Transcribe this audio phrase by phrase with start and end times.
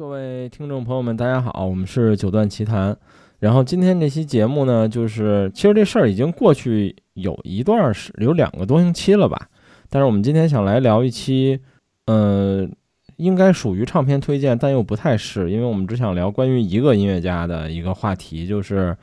[0.00, 2.96] 各位听众朋友们，大家好，我们是九段奇谈。
[3.38, 9.50] 然后今天这期节目呢，就是其实这事儿已经过去有一段时，有两个多星期了吧。
[9.90, 11.60] 但是我们今天想来聊一期，
[12.06, 12.66] 呃，
[13.16, 18.96] 应该属于唱片推荐，但又不太是，因为我们只想聊关于一个音乐家的一个话题，就是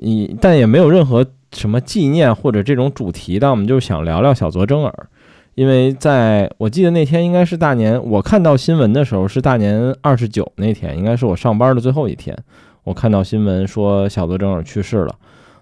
[0.00, 1.24] 一，但也没有任何
[1.54, 5.08] 什么纪念或者这种主题但我们就想聊聊小泽征尔。
[5.54, 12.36] 因为在我记得那天应该是大年，我看到新闻的时候是大年二十九那天，应该是我上班的最后一天。
[12.84, 15.14] 我看到新闻说小泽征尔去世了。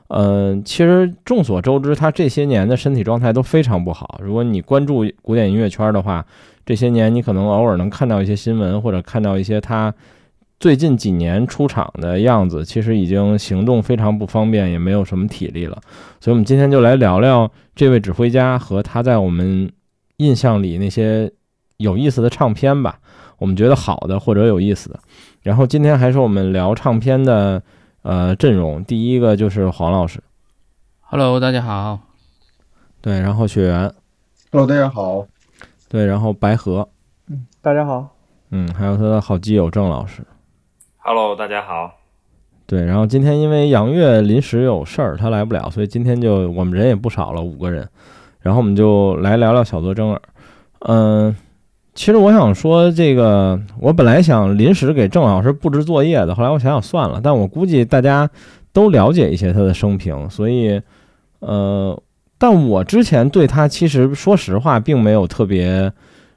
[0.08, 4.20] 嗯，其实众所周知，他这些年的身体状态都非常不好。
[4.22, 6.24] 如果你关注古典音乐圈的话，
[6.64, 9.92] 这些年你可能偶尔能看到一些新闻，或者看到一些他
[10.60, 15.76] 最近几年出场的样子，其实已经行动非常不方便，也没有什么体力了。
[16.20, 19.68] 所以，我们今天就来聊聊这位指挥家和他在我们。
[20.18, 21.32] 印象里那些
[21.76, 22.98] 有意思的唱片吧，
[23.38, 24.98] 我们觉得好的或者有意思的。
[25.42, 27.62] 然后今天还是我们聊唱片的
[28.02, 30.20] 呃阵容，第一个就是黄老师
[31.02, 32.00] ，Hello，大家好。
[33.00, 33.94] 对，然后雪原
[34.50, 35.24] ，Hello，大家好。
[35.88, 36.88] 对，然后白河，
[37.28, 38.16] 嗯，大家好。
[38.50, 40.26] 嗯，还有他的好基友郑老师
[40.96, 41.92] ，Hello，大家好。
[42.66, 47.88] 对，然后今天因为杨月临时有事儿，他来不了，所以今天就我们人也不少了，五个人。
[48.48, 50.18] 然后我们就来聊聊小泽征尔。
[50.78, 51.36] 嗯，
[51.94, 57.20] 其实我想说这个，我本来想临时给郑老师布置作业的，后来我想想算了。
[57.22, 58.30] 但我估计大家
[58.72, 60.80] 都了解一些他的生平，所以，
[61.40, 62.00] 呃，
[62.38, 65.92] 但我之前对他其实说实话并没有特别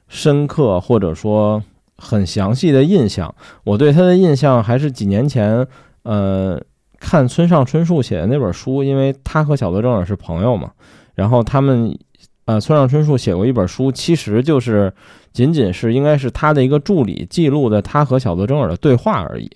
[0.06, 1.62] 深刻或者说
[1.96, 3.34] 很详细的印象。
[3.64, 5.66] 我对他的印象还是几年前，
[6.02, 6.60] 呃，
[7.00, 10.72] 看村上春树写的那本书，因为他和小泽征尔是朋友嘛。
[11.14, 11.96] 然后他们，
[12.46, 14.92] 呃，村上春树写过一本书，其实就是
[15.32, 19.50] 仅仅是应该是他的一个助理记录的他和小泽征尔的对话而已。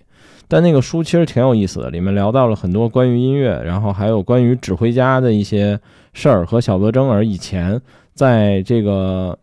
[0.48, 5.80] 但那个书其实挺有意思的，里面聊到了很多关于音乐，然后还有关于指挥家的一些
[6.12, 7.80] 事儿和小泽征尔以前
[8.14, 9.36] 在这个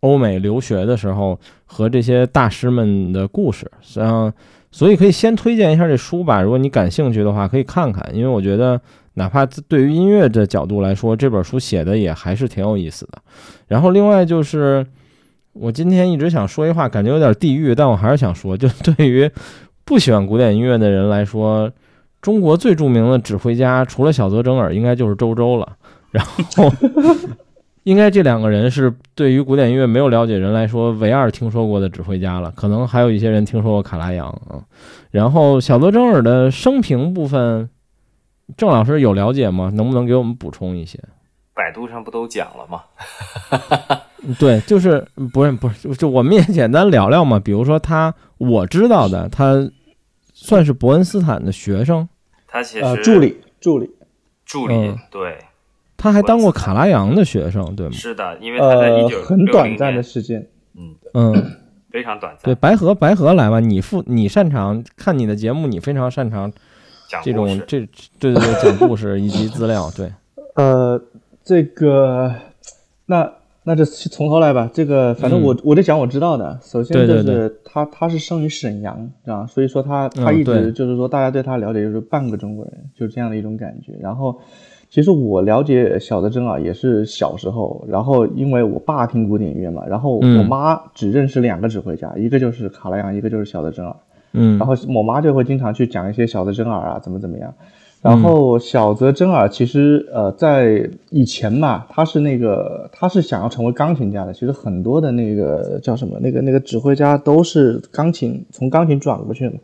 [0.00, 3.70] 欧美留学的时候和这些大师们的故事。
[3.96, 4.30] 嗯，
[4.70, 8.80] 所以可以先推荐一下这书吧，如果你感兴趣的话，可以看看，因为我觉得。
[9.14, 13.18] 哪怕对于音乐的角度来说，这本书写的也还是挺有意思的。
[13.66, 14.86] 然后另外就是，
[15.52, 19.28] 我今天一直想说一话，感觉有点地狱，但我还是想说，就对于
[19.84, 21.70] 不喜欢古典音乐的人来说，
[22.22, 25.76] 中国最著名的指挥家除了小泽征尔，应该就是周周了。
[26.12, 26.72] 然后，
[27.82, 32.52] 应该这两个人是对于古典音乐没有了解人来说唯二听说过的指挥家了。
[32.52, 34.62] 可能还有一些人听说过卡拉扬啊。
[35.10, 37.68] 然后小泽征尔的生平部分。
[38.56, 39.70] 郑老师有了解吗？
[39.74, 40.98] 能不能给我们补充一些？
[41.54, 42.82] 百度上不都讲了吗？
[44.38, 47.38] 对，就是不是不是，就我们也简单聊聊嘛。
[47.38, 49.70] 比如说他，我知道的，他
[50.32, 52.08] 算是伯恩斯坦的学生。
[52.46, 53.90] 他其实助理助理
[54.44, 55.38] 助理，对。
[55.96, 57.92] 他还当过卡拉扬的学生，对吗？
[57.92, 61.32] 是的，因为他在一九很短暂的时间，嗯嗯，
[61.90, 62.44] 非常短暂。
[62.44, 66.50] 对，白河白河来吧，你负你擅长看你的节目，你非常擅长。
[67.22, 67.80] 这种这
[68.18, 70.12] 对对对讲故事以及资料对，
[70.54, 71.00] 呃，
[71.42, 72.32] 这个
[73.06, 73.32] 那
[73.64, 74.70] 那就从头来吧。
[74.72, 76.58] 这个反正我我得讲我知道的。
[76.62, 83.92] 首先就是他他是生于沈阳，啊，所以说他他一直就是说大家对他了解就是半个中国人，就是这样的一种感觉。
[84.00, 84.38] 然后
[84.88, 93.94] 其实我了解小德真尔也是小时候，然后因为我爸听古典音乐嘛，然后我妈只认识两个指挥家，一个就是卡拉扬，一个就是小泽征尔。
[94.32, 97.52] 嗯，然后我妈就会经常去讲一些小泽征尔啊，怎么怎么样。
[98.02, 104.32] 然后小泽征尔其实呃在以前嘛，他是那个他是想要成为钢琴家的。
[104.32, 109.56] 其实很多的那个叫什么那个那个指挥家都是钢琴从钢琴转过去的。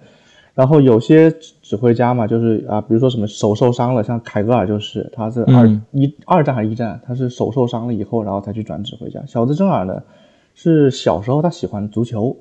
[0.52, 1.30] 然后有些
[1.62, 9.22] 指挥家嘛，就是啊，比如说什么手受伤了，像凯格尔就是，他是二一二战还是一战，他是手受伤了以后，然后才去转指挥家。
[9.26, 10.02] 小泽征尔呢，
[10.54, 12.36] 是小时候他喜欢足球。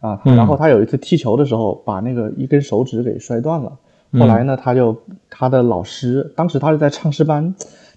[0.00, 3.72] 啊，然后他有一次踢球的时候，把那个一根手指给摔断了。
[4.14, 4.96] 后来呢，他就
[5.28, 7.54] 他的老师，当时他是在唱诗班，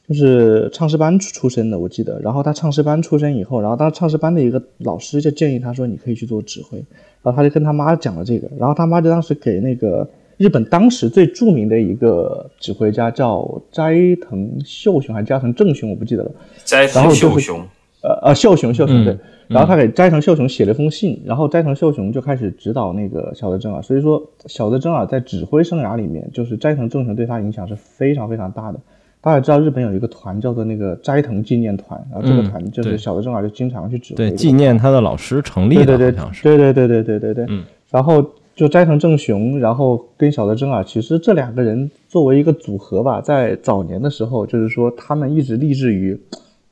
[0.08, 2.20] 就是唱诗班出身的，我记得。
[2.20, 6.78] 然后他唱诗班出身以后，然后当唱诗班的一个老师就建议他说：“你可以去做指挥。”
[7.24, 10.08] 然后他就跟他妈讲了这个，然后他妈就当时给那个
[10.38, 16.32] 日本当时最著名的一个指挥家叫斋藤秀雄还是斋藤正雄，我不记得了。
[16.64, 17.66] 斋藤秀雄。
[18.04, 19.18] 呃呃，秀雄秀雄对。
[19.48, 23.82] 然后他给斋藤秀雄写了封信，然后斋藤秀雄就开始指导那个小泽征尔。
[23.82, 28.80] 所以说，小泽征尔在指挥生涯里面，就是斋藤正雄对他影响是非常非常大的。
[29.22, 37.46] 大家知道日本有一个团叫做那个斋藤纪念团，然后这个团就是小泽征尔就经常去指挥，对，纪念他的老师成立的，对对对，对对对对对对对。
[37.50, 37.64] 嗯。
[37.92, 38.26] 然后
[38.56, 46.20] 就斋藤正雄，然后跟小泽征尔，其实这两个人作为一个组合吧，在早年的时候，就是说他们一直立志于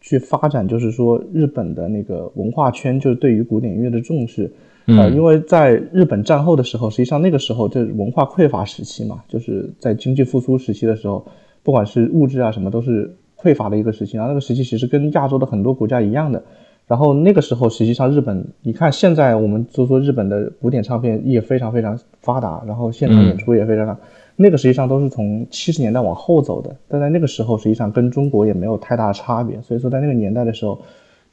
[0.01, 4.51] 去发展，就是说日本的那个文化圈，就是对于古典音乐的重视。
[4.87, 11.23] 呃，因为在日本战后的时候，实际上那个时候这文化匮乏时期嘛，就是在经济复苏时期的时候，
[11.61, 14.17] 不管是物质啊什么都是匮乏的一个时期。
[14.17, 16.43] 然后那个时期其实跟亚洲的很多国家一样的。
[16.87, 23.97] 然后那个时候实际上日本，你看现在我们就说日本的古典唱片也非常非常发达，然后现场演出也非常，
[24.41, 26.75] 那个实际上都是从七十年代往后走的。
[26.87, 29.61] 但在那个时候实际上跟中国也没有太大差别。
[29.61, 30.81] 所以说在那个年代的时候，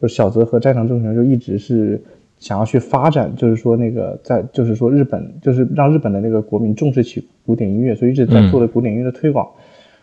[0.01, 2.01] 就小泽和斋藤正雄就一直是。
[2.41, 9.45] 想要去发展，就是说那个在，就是说日本，就是让日本的那个国民重视起古典音乐，所以一直在做的古典音乐的推广。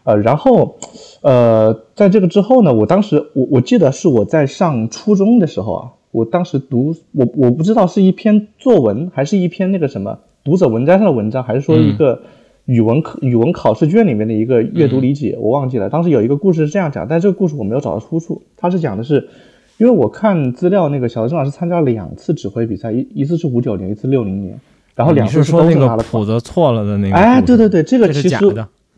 [0.04, 0.76] 呃，然后，
[1.22, 12.22] 呃，在这个之后呢，我当时我我记得是我在上初中的时候啊，我当时读我我不知道是一篇作文还是一篇那个什么读者文摘上的文章，还是说一个
[12.66, 15.90] 语文课语文考试卷里面的一个阅读理解，我忘记了。
[15.90, 19.30] 当时有一个故事是这样讲，但这个故事我没有找到出处，他是讲的是。
[19.78, 24.58] 因为我看资料，那个小泽正老师参加了两次指挥比赛，一一次是五九年，一次六零年，
[24.96, 27.14] 然后两次是说那个谱子错了的那个。
[27.14, 28.38] 哎，对对对，这个其实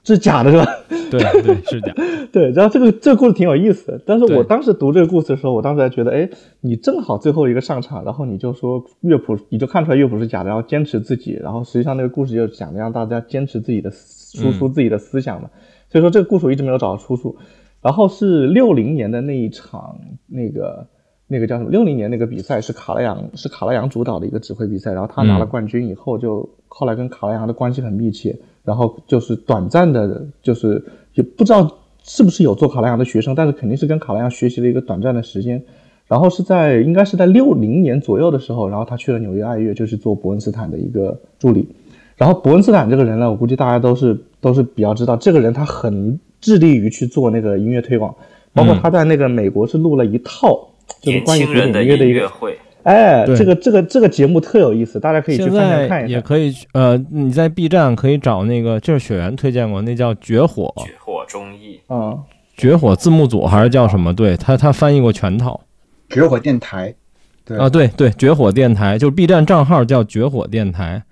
[0.07, 0.65] 是假的，是吧？
[1.11, 1.93] 对对是假。
[2.31, 6.29] 对，然后这个这个故事挺有意思的，但是我当时读这个故事的时候，我当时还觉得，哎，
[6.61, 15.49] 你正好最后一个上场，然后你就说乐谱，你就看出来乐谱是假的，然后坚持自己，然后实际上那个故事就讲的让大家坚持自己的输出自己的思想嘛。
[15.89, 17.35] 所以说这个故事我一直没有找到出处。
[17.81, 20.87] 然后是六零年的那一场那个。
[21.29, 21.69] 那个叫什么？
[21.69, 30.83] 六零年那个比赛是卡拉扬，是卡拉扬主导的一个指挥比赛，然后他拿了冠军以后，就后来跟卡拉扬的关系很密切，然后就是短暂的，就是
[31.13, 35.63] 也不知道是不是有做卡拉扬的学生，但是肯定是跟卡拉扬学习了一个短暂的时间，
[36.05, 41.69] 然后是在应该是在六零年左右的时候，然后他去了纽约爱乐，就是做伯恩斯坦的一个助理，
[42.17, 48.13] 然后伯恩斯坦这个人呢，我估计大家都是都是比较知道，这个人他很致力于去做那个音乐推广，
[48.53, 50.67] 包括他在那个美国是录了一套。
[51.01, 56.07] 就是关于古典音乐的一个会，哎，这个这个这个节目特有意思，大家可以去翻翻看一下。
[56.07, 62.17] 也可以，呃，你在 B 站可以找那个，就是雪原推荐过，那叫《绝火》，绝火中译，嗯，
[62.55, 64.13] 绝火字幕组还是叫什么？
[64.13, 65.59] 对他，他翻译过全套。
[66.07, 66.95] 绝火电台，
[67.43, 71.03] 对啊，对对，绝火电台，就是 B 站账号叫绝火电台，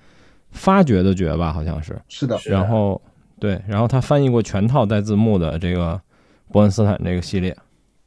[0.52, 2.00] 发掘的掘吧，好像是。
[2.08, 2.40] 是的。
[2.46, 3.02] 然后
[3.38, 6.00] 对，然后他翻译过全套带字幕的这个
[6.54, 7.54] 伯恩斯坦这个系列。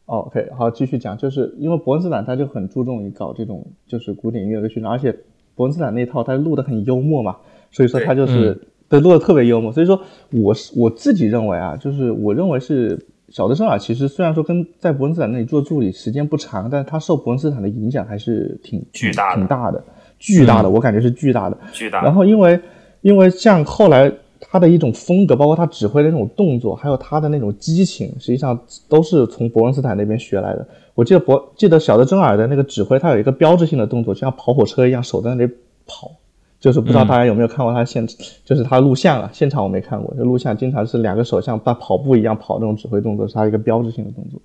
[0.08, 5.14] OK，好，继续讲，就是因为伯恩斯坦他就很注重于搞这种就是古典音乐的训练，而且
[5.54, 7.36] 伯恩斯坦那套他录的很幽默嘛，
[7.70, 8.58] 所以说他就是
[8.88, 10.00] 对录的特别幽默，所以说
[10.32, 19.84] 我是我自己认为啊，就是我认为是小德圣尔其实虽然说跟在伯恩斯坦那里做助理时间不长，但是他受伯恩斯坦的影响还是挺巨大的挺大的，
[20.18, 22.02] 巨大的，我感觉是巨大的，巨大。
[22.02, 22.58] 然后因为
[23.02, 24.10] 因为像后来。
[24.40, 28.58] 他的一种风格，包括他指挥的那种动作，还有他的那种激情，实际上
[28.88, 30.66] 都是从伯恩斯坦那边学来的。
[30.94, 35.52] 我记得伯记得小的真尔的那个指挥，他有一个标志性的动作，就像跑火车一样，手在那里
[35.86, 36.12] 跑。
[36.60, 38.06] 就是不知道大家有没有看过他现，
[38.44, 40.14] 就是他录像啊，现场我没看过。
[40.16, 44.40] 就录像经常是两个手像在跑步一样跑那种指挥动作，是他一个标志性的动作。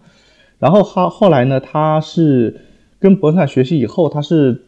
[0.59, 2.61] 然后他后来呢，他是
[2.99, 4.63] 跟伯恩斯坦学习以后，他是。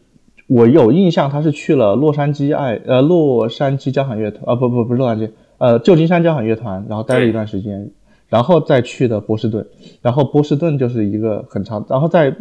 [0.48, 7.90] 我有印象，他是去了洛杉矶爱呃洛杉矶交响乐团啊不不不是洛杉矶呃旧金山交响乐团，然后待了一段时间，
[8.28, 9.66] 然后再去的波士顿，
[10.02, 12.32] 然后波士顿就是一个很长，然后在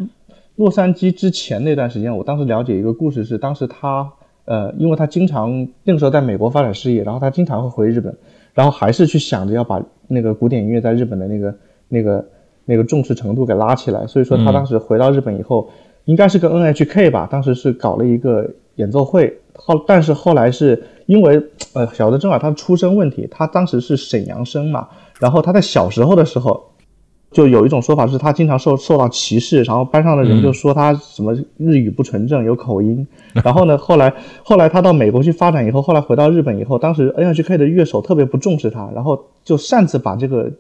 [0.56, 4.08] 洛杉矶之前那段时间，我当时了解一个故事是，当时他
[4.46, 8.16] 呃因为他经常那个时候在美国发展事业，然后他经常会回日本，
[8.54, 11.56] 然后还是去想着要把那个古典音乐在日本的那个
[11.90, 12.26] 那个
[12.66, 15.68] 那个重视程度给拉起来，所以说他当时回到日本以后。
[16.06, 21.42] 应该是跟 NHK 吧，当时是搞了一个演奏会，后但是后来是因为
[21.74, 24.88] 呃小的正好他的出身问题，他当时是沈阳生嘛，
[25.20, 26.64] 然后他在小时候的时候，
[27.32, 33.08] 就有一种说法是他经常受受到歧视，然后班上的人就说他什么日语不纯正，有口音，
[33.44, 40.52] 然后呢 后来后来他到美国去发展以后，后来回到日本以后，当时 NHK 的乐手特别不重视他，然后就擅自把这个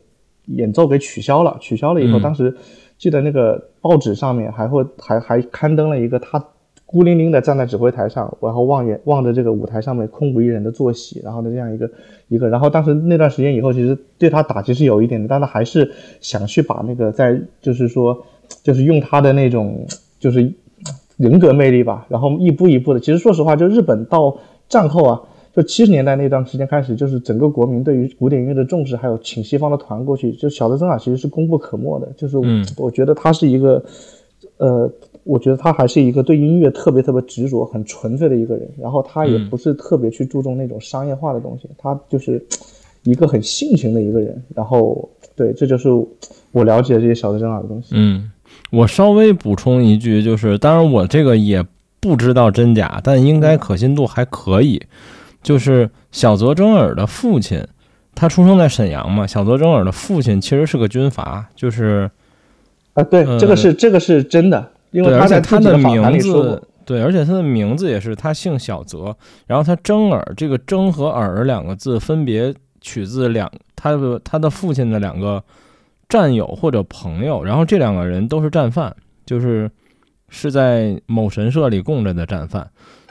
[0.46, 2.56] 演奏给取消了，取消了以后，当时。
[2.98, 6.44] 记得那个报纸上面还会还还刊登了一个他
[6.86, 11.90] 孤零零的站在指挥台上，然后望眼望着这个舞台上面空无一人的坐席，然后的这样一个
[12.28, 18.25] 一个，然后当时那段时间以后，其实对他打击是有一点的，但他还是想去把那个在就是说
[18.64, 19.86] 就是用他的那种
[20.20, 20.54] 就是
[21.18, 24.38] 人格魅力吧，然后一步一步的，其实说实话，就日本到
[24.70, 25.22] 战后啊。
[25.56, 32.12] 就七十年代那段时间开始，就是整个国民对于古典音乐的重视，还有请西方的团过去，就小泽征尔其实是功不可没的。
[32.18, 32.38] 就是
[32.76, 33.82] 我觉得他是一个，
[34.58, 34.92] 呃，
[35.24, 38.70] 我觉得他还是一个对音乐特别特别执着、很纯粹的一个人。
[38.78, 42.46] 然后他也不是特别去注重那种商业化的东西，他就是
[43.04, 44.44] 一个很性情的一个人。
[44.54, 45.88] 然后，对，这就是
[46.52, 47.92] 我了解这些小泽征尔的东西。
[47.92, 48.30] 嗯，
[48.72, 51.66] 我稍微补充一句，就是当然我这个也
[52.02, 54.82] 不知道真假，但应该可信度还可以。
[55.46, 57.64] 就是小泽征尔的父亲，
[58.16, 59.28] 他出生在沈阳嘛。
[59.28, 62.10] 小泽征尔的父亲其实是个军阀，就是。
[62.96, 69.14] 啊，对，这个是这个是真的，因为他在他的名字，对，而且他的名字也是他姓小泽，
[69.46, 75.44] 然后他征尔，这个征和尔两个字分别取自两他的他的父亲的两个
[76.08, 79.70] 战友或者朋友，然后这两个人都是战犯，就是
[80.30, 82.66] 是在某神社里供着的战犯，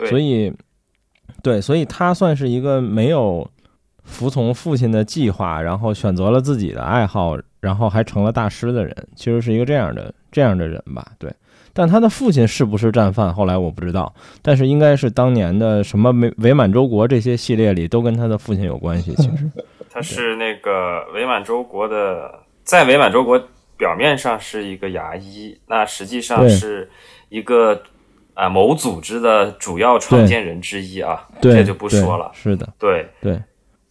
[0.09, 0.51] 所以
[1.43, 3.49] 对，所以他算是一个没有
[4.03, 7.39] 服从父亲的计划，然后选择了自己的爱好。
[7.65, 11.03] 然后还成了大师的人，其实是一个这样的这样的人吧？
[11.19, 11.33] 对，
[11.73, 13.33] 但他的父亲是不是战犯？
[13.33, 19.15] 后来我不知道，但是应该是当年的什么伪伪满洲国这些系列里都跟他的父亲有关系。
[19.15, 19.51] 其实
[19.89, 23.43] 他是那个伪满洲国的，在伪满洲国
[23.79, 26.87] 表面上是一个牙医，那实际上是
[27.31, 27.83] 一个
[28.35, 32.31] 啊某组织的主要创建人之一啊，这就不说了。
[32.35, 33.41] 是的，对对。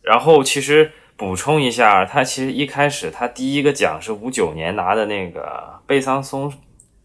[0.01, 0.91] 然后其实。
[1.15, 6.51] 补充一下，他其实一开始他第一个奖是五九年拿的那个贝桑松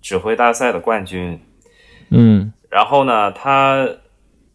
[0.01, 1.39] 指挥大赛的冠军，
[2.11, 3.87] 嗯，然后呢，他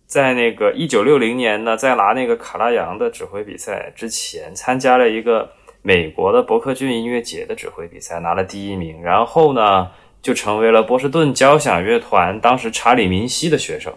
[0.08, 5.52] 在那个一九六零年呢，在拿那个卡拉扬的指挥比赛之前，参加了一个
[5.84, 9.92] 美国的伯克郡音乐节的指挥比赛，拿了第一名，然后呢，
[10.24, 13.94] 就成为了波士顿交响乐团当时查理明希的学生。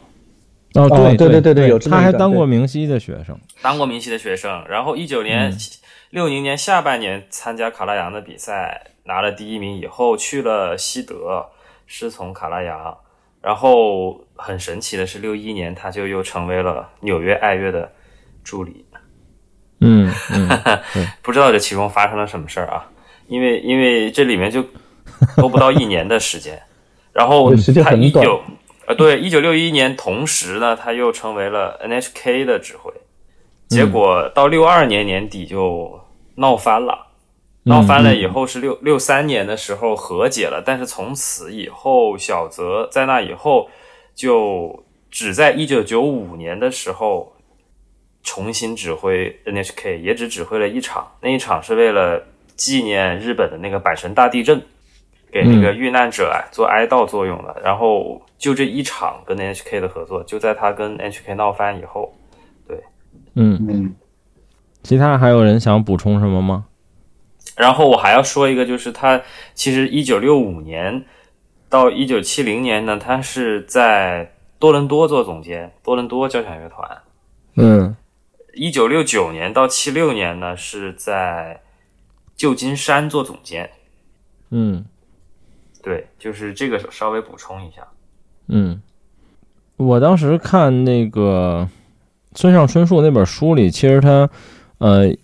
[0.74, 4.62] 哦，对对对对对，他还当过明熙的学生，当过明熙的学生。
[4.68, 5.56] 然后一九年、
[6.10, 11.46] 六零年下半年参加卡拉扬的比赛，拿了第一名以后去了西德，
[11.86, 12.94] 师从卡拉扬。
[13.40, 17.90] 然后很神奇的是，六一年他就又成为了纽约爱乐的
[18.44, 18.84] 助理。
[19.80, 20.12] 嗯，
[21.22, 22.90] 不知道这其中发生了什么事儿啊？
[23.28, 24.64] 因为因为这里面就
[25.36, 26.62] 都不到一年的时间，
[27.12, 28.42] 然后他一九。
[28.88, 32.92] 呃，对，一九六一年，同时呢，他又成为了 NHK 的指挥，
[33.66, 36.02] 结果到六二年年底就
[36.36, 37.08] 闹翻了，
[37.64, 43.68] 闹翻了以后是六六三年的时候和解了，但是从此以后，小泽在那以后
[44.14, 47.34] 就只在一九九五年的时候
[48.22, 54.64] 重新指挥 NHK，也只指挥了一场，那一场是为了纪念日本的那个阪神大地震。
[55.30, 62.14] 给那个遇难者啊做哀悼作用的，然后就这一场跟 NHK 的合作，就在他跟 NHK 闹翻以后，
[62.66, 62.82] 对，
[63.34, 63.94] 嗯嗯，
[64.82, 66.66] 其他还有人想补充什么吗？
[67.56, 69.20] 然后我还要说一个，就是他
[69.54, 71.04] 其实一九六五年
[71.68, 76.98] 到一九七零年呢，他是在多伦多做总监，多伦多交响乐团。
[77.56, 77.96] 嗯，
[78.54, 81.60] 一九六九年到七六年呢，是在
[82.34, 83.70] 旧金山做总监。
[84.50, 84.84] 嗯。
[85.86, 87.86] 对，就是这个稍微补充一下。
[88.48, 88.82] 嗯，
[89.76, 91.68] 我当时看那个
[92.34, 94.28] 村上春树那本书里，其实他
[94.78, 95.14] 呃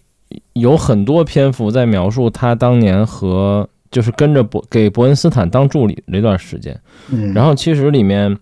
[0.53, 6.81] 有很多篇幅在描述他当年和就是跟着伯给伯恩斯坦当助理那段时间。
[7.11, 8.39] 嗯，然后其实里面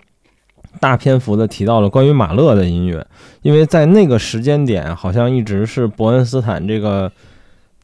[0.78, 3.06] 大篇幅的提到了关于马勒的音乐，
[3.40, 7.10] 因为在那个时间点，好像一直是伯恩斯坦这个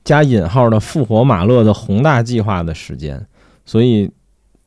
[0.04, 3.26] 加引号的复活马勒的宏大计划的时间，
[3.64, 4.10] 所以。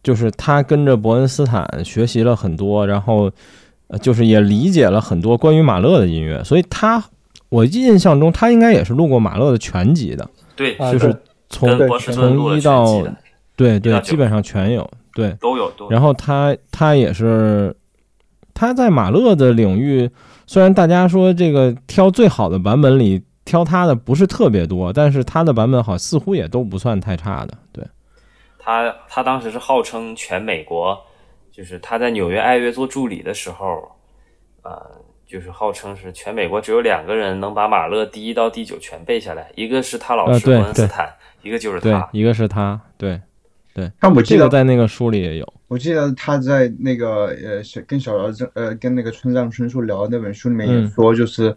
[0.01, 3.29] 就是他跟着伯恩斯坦学习了很多，然后，
[3.87, 7.03] 呃，就是也理解了很多关于马勒的音乐，所以他，
[7.49, 11.13] 我印象中他应该也是录过马勒的全集的，对，就是
[11.49, 12.85] 从从一到，
[13.55, 15.69] 对对，基本上全有，对，都有。
[15.89, 17.75] 然后他他也是，
[18.53, 20.09] 他在马勒的领域，
[20.47, 27.83] 虽然大家说这个挑最好的版本里挑他的不是特别多，但是他的版本好似乎也都不算太差的，对。
[28.59, 30.95] 他他当时是号称全美国，
[31.51, 33.89] 就是他在纽约爱乐做助理的时候，
[34.61, 41.09] 呃，就是号称是全美国只有两个人能把马勒第一到第九全背下来，一个是他老师伯恩斯坦，
[41.41, 43.19] 一个就是他，一个是他，对
[43.73, 43.89] 对。
[43.99, 51.55] 但我记得在那个书里也有，我记得他在那个呃跟小姚这呃跟那个村上春树聊的那本书里面也说，就是。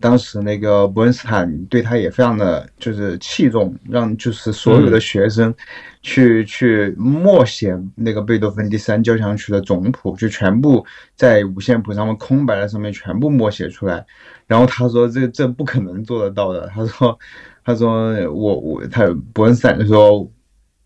[0.00, 5.54] 当时那个伯恩斯坦对他也非常的就是器重，让就是所有的学生
[6.02, 10.84] 去去默写那个贝多芬第三交响曲的总谱，就全部
[11.16, 14.04] 在五线谱上面空白的上面全部默写出来。
[14.46, 16.68] 然后他说这这不可能做得到的。
[16.74, 17.18] 他说
[17.64, 20.28] 他说我我他伯恩斯坦就说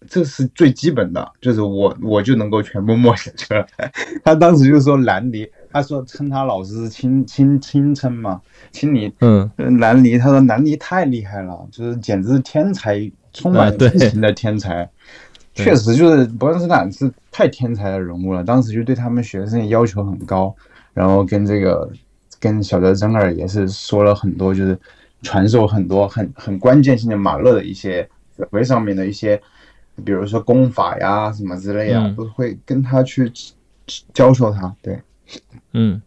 [0.09, 3.67] 这是最基本的，就是我我就能够全部默写出来。
[4.23, 14.89] 他当时就说兰尼，他说称他老师是亲亲亲称嘛，亲你，嗯，兰尼，他说兰尼太厉害了，就是简直是天才，充满激情的天才。
[15.55, 20.55] 确实就是伯恩斯坦是太天才的人物了，当时就对他们学生要求很高，
[20.93, 21.91] 然后跟这个
[22.41, 24.79] 跟小泽征尔也是说了很多，就是
[25.23, 29.41] 传授很多很很关键性的马勒的一些指挥上面的一些。
[30.05, 33.33] 比如说功法呀，什么之类呀，都会跟他去
[34.13, 34.77] 教授他。
[34.83, 35.01] 对，
[35.73, 36.03] 嗯，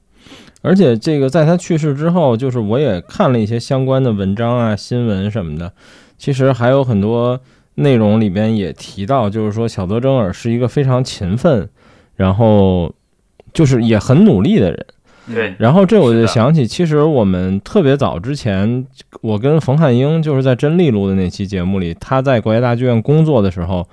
[0.62, 5.74] 而且这个在他去世之后，就是我也看了一些相关的文章啊、新闻什么的。
[6.20, 7.40] 其实还有很多
[7.76, 11.68] 内容里边也提到，就是说小泽征尔是一个非常勤奋，
[12.16, 12.94] 然后
[13.52, 14.86] 就是也很努力的人。
[15.34, 18.86] 对，然后这我就想起，其实我们特别早之前，
[19.22, 23.88] 我跟冯汉英就是在真丽录的那期节目里，他在国家大剧院工作的时候，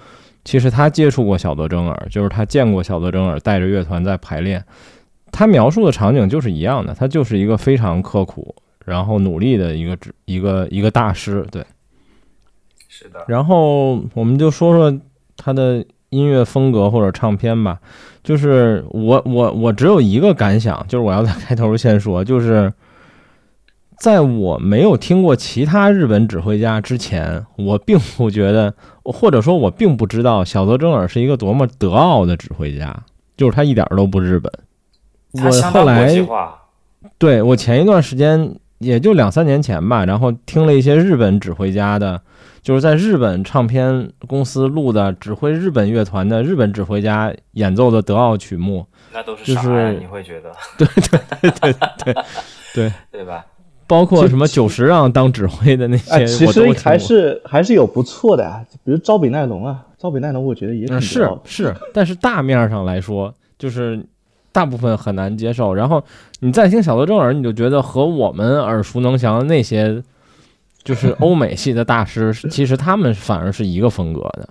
[0.46, 4.64] 其实他接触过小泽征尔，就是他见过小泽征尔带着乐团在排练，
[5.30, 8.54] 他描述的场景就是一样的，他就是一个非常刻苦，
[8.86, 11.62] 然后努力的一个一个一个大师，对，
[12.98, 13.22] 是的。
[13.28, 14.98] 然后我们就说说
[15.36, 17.78] 他的音乐风格或者唱片吧。
[18.22, 22.72] 就是我我我只有一个感想，就是我要在开头先说，就是
[23.98, 28.74] 在我没有听过其他日本指挥家之前，我并不觉得，
[29.04, 33.04] 或者说，我并不知道小泽征尔是一个多么德奥的指挥家，
[33.36, 34.50] 就是他一点都不日本。
[35.32, 36.08] 我后来，
[37.18, 42.20] 对我前一段时间，也就两三年前吧，然后听了一些日本指挥家的。
[42.66, 50.50] 就是在日本唱片公司录的，指挥日本乐团的日本指挥家演奏的德奥曲目，那都是啥你会觉得？
[50.76, 52.14] 对对对对对
[52.74, 53.46] 对对吧？
[53.86, 64.04] 包括什么久石让当指挥的那些，其实还是还是有不错的啊，比如招比奈龙啊，招比奈龙我觉得也挺是是，但是大面上来说，就是
[64.50, 65.72] 大部分很难接受。
[65.72, 66.02] 然后
[66.40, 70.02] 你再听小泽正尔，你就觉得和我们耳熟能详的那些。
[70.86, 74.48] 就是 欧美系的大师，其实他们反而是一个风格的，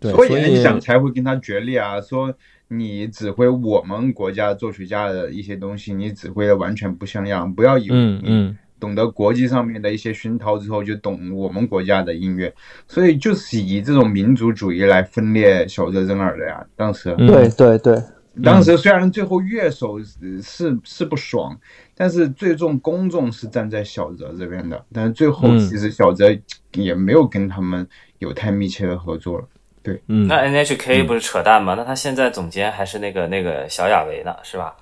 [0.00, 2.00] 对，所以你想才会跟他决裂啊。
[2.00, 2.34] 说
[2.66, 7.54] 你指挥我们国家作曲家的一些东西，你指挥的完全不像样。
[7.54, 12.52] 不要以为你懂得国际上面的一些熏陶之后就懂我们国家的音乐，
[12.88, 16.66] 所以就是以这种民族主义来分裂小泽征尔的呀。
[16.74, 18.02] 当时，对对对。
[18.42, 20.00] 当时虽然最后乐手
[20.42, 21.56] 是是不爽，
[21.94, 24.84] 但是最终公众是站在小泽这边的。
[24.92, 26.36] 但是最后其实小泽
[26.72, 27.86] 也没有跟他们
[28.18, 29.44] 有太密切的合作了。
[29.82, 31.74] 对，嗯，那 NHK 不是扯淡吗？
[31.76, 34.74] 那他现在总监还是那个那个小雅维呢，是吧？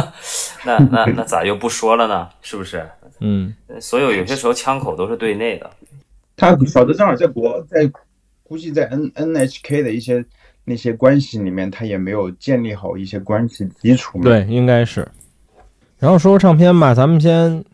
[0.66, 2.28] 那那 那咋又不说了呢？
[2.42, 2.86] 是不是？
[3.20, 5.70] 嗯，所有有些时候枪口都是对内的。
[6.36, 7.90] 他小泽正好在国在
[8.42, 10.24] 估计在 N NHK 的一些。
[10.70, 14.20] 那些关系里面，他也没有建立好一些关系基础。
[14.22, 15.06] 对，应该是。
[15.98, 17.64] 然后说说唱片吧，咱们先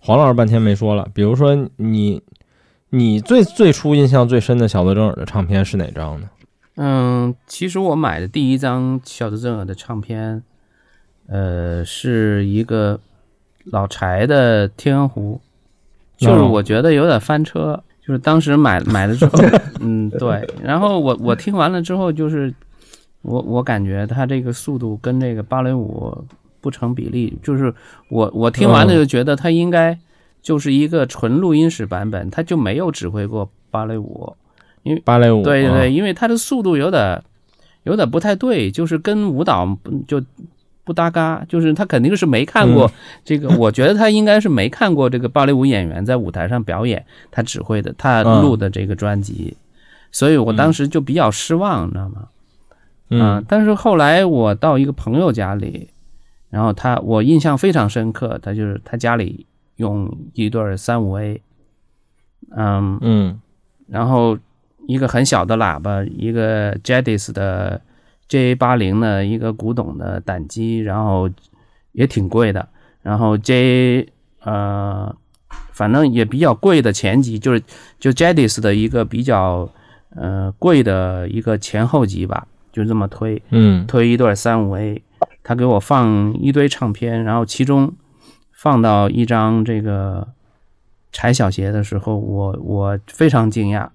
[0.00, 1.06] 黄老师半天没说了。
[1.12, 2.22] 比如说你，
[2.88, 6.30] 你最最初印象最深的小泽征尔的唱片是哪张呢？
[6.76, 10.42] 嗯，其实我买的第一张小泽征尔的唱片，
[11.26, 12.98] 呃，是一个
[13.66, 15.38] 老柴的《天鹅湖》，
[16.26, 17.84] 就是我觉得有点翻车。
[18.12, 19.38] 就是当时买 买了之后，
[19.80, 22.52] 嗯，对，然后我我听完了之后，就是
[23.22, 26.14] 我我感觉他这个速度跟这个芭蕾舞
[26.60, 27.72] 不成比例，就是
[28.10, 29.98] 我我听完了就觉得他应该
[30.42, 34.36] 就是一个纯录音室版本，他就没有指挥过芭蕾舞，
[34.82, 37.22] 因为芭蕾舞对对对，因为他的速度有点
[37.84, 39.66] 有点不太对，就是跟舞蹈
[40.06, 40.22] 就。
[40.84, 42.90] 不搭嘎，就是他肯定是没看过
[43.24, 49.56] 这个，我觉得他应该是没看过这个芭蕾舞演员在舞台上表演，他指挥的，他录的这个专辑，
[50.10, 52.28] 所以我当时就比较失望，你知道吗？
[53.10, 55.88] 嗯，但是后来我到一个朋友家里，
[56.50, 61.40] 然后他我印象非常深刻，他就是他家里用一对三五 A，
[62.56, 63.40] 嗯嗯，
[63.86, 64.36] 然后
[64.88, 67.80] 一个很小的喇叭，一个 Jedis 的。
[68.32, 71.28] J 八零的一个古董的胆机，然后
[71.92, 72.66] 也挺贵的。
[73.02, 74.08] 然后 J
[74.40, 75.14] 呃，
[75.72, 77.62] 反正也比较贵的前级，就是
[77.98, 79.68] 就 Jadis 的一个比较
[80.16, 85.02] 呃贵的一个前后级吧，就这么推，嗯，推一对三五 A，
[85.42, 87.92] 他给我放一堆唱片，然后其中
[88.50, 90.26] 放到一张这个
[91.12, 93.90] 柴小鞋的时候，我我非常惊讶。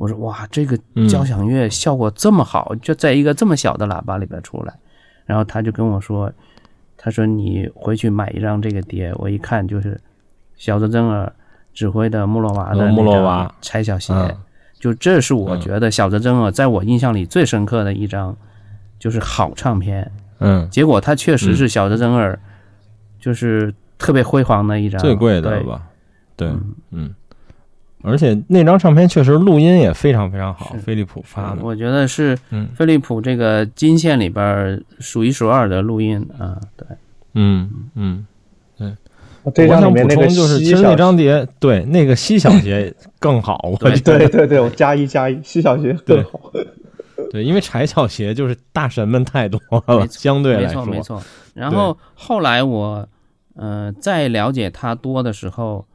[0.00, 4.74] 我说哇，这个交响乐效果这么好，就在一个这么小的喇叭里边出来。
[5.26, 6.32] 然后他就跟我说，
[6.96, 9.12] 他说你回去买一张这个碟。
[9.16, 10.00] 我一看就是
[10.56, 11.30] 小泽征尔
[11.74, 14.14] 指挥的穆洛娃的穆洛娃拆小鞋，
[14.78, 18.34] 就这是我觉得小泽征尔在我印象里最深刻的一张，
[18.98, 20.10] 就是好唱片。
[20.38, 22.40] 嗯，结果他确实是小泽征尔，
[23.20, 25.82] 就是特别辉煌的一张最贵的吧？
[26.36, 26.48] 对，
[26.90, 27.14] 嗯，
[28.02, 31.62] 而且那张唱片确实录音也非常非常好，飞利浦发的。
[31.62, 32.36] 我觉得是
[32.74, 36.86] 飞利浦这个金线里边数一数二的录音啊，对，
[37.34, 38.26] 嗯嗯。
[39.54, 43.58] 这张里面那个就是，其实那张碟，对那个西小节更好。
[43.72, 46.52] 我对对对对，我加一加一，西小节更好。
[47.32, 51.22] 对，因为柴小鞋就是大神们太多了，相对来说没错。
[51.54, 53.08] 然后后来我
[53.54, 55.86] 呃再了解他多的时候，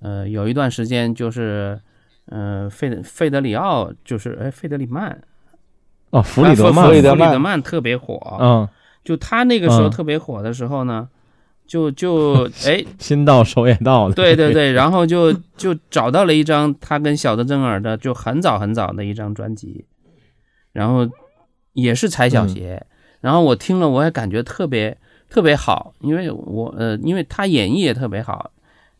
[0.00, 1.80] 呃有一段时间就是
[2.26, 5.20] 呃费德费德里奥就是哎费德里曼
[6.10, 8.68] 哦弗里德曼弗里德曼特别火嗯，
[9.04, 11.08] 就他那个时候特别火的时候呢。
[11.66, 14.14] 就就 哎，心到手也到了。
[14.16, 19.84] 对对对， 然后就就找到了一张他跟小泽征尔的，就很早很早的一张专辑，
[20.72, 21.08] 然后
[21.74, 22.84] 也是踩小鞋，
[23.20, 28.50] 然后我听了我也感觉特别特别好，因为我呃，因为他演绎也特别好，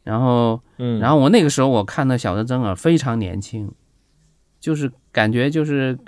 [0.05, 3.71] 然后嗯，然后我那个时候我看到小泽征尔非常年轻，
[4.59, 5.99] 就是感觉就是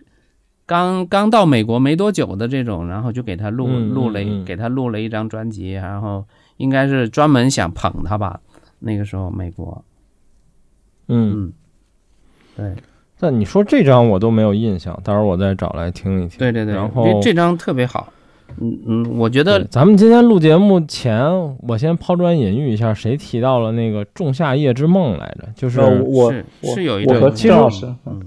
[0.67, 6.25] 刚刚到美国没多久的这种，然后就给他录录了给他录了一张专辑，然后。
[6.59, 8.39] 应该是专门想捧他吧，
[8.79, 9.85] 那个时候美国，
[11.09, 11.53] 嗯，
[12.55, 12.77] 对。
[13.19, 16.39] 但你说这张我都没有印象，到时候我再找来听一听。
[16.39, 18.13] 对对对，然后这张特别好，
[18.61, 21.25] 嗯嗯，我觉得咱们今天录节目前，
[21.67, 25.49] 我先抛砖引玉一下，谁提到了那个《仲夏夜之梦》来着？
[25.55, 28.23] 就是我是有一张，其实嗯，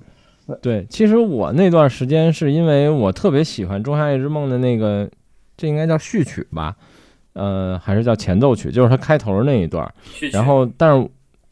[0.61, 5.09] 对，其实我那段时间是因为我特别喜欢《仲夏夜之梦》的那个，
[5.57, 6.75] 这应该叫序曲吧。
[7.33, 9.85] 呃，还是叫前奏曲，就是它开头那一段。
[10.31, 11.05] 然后，但是，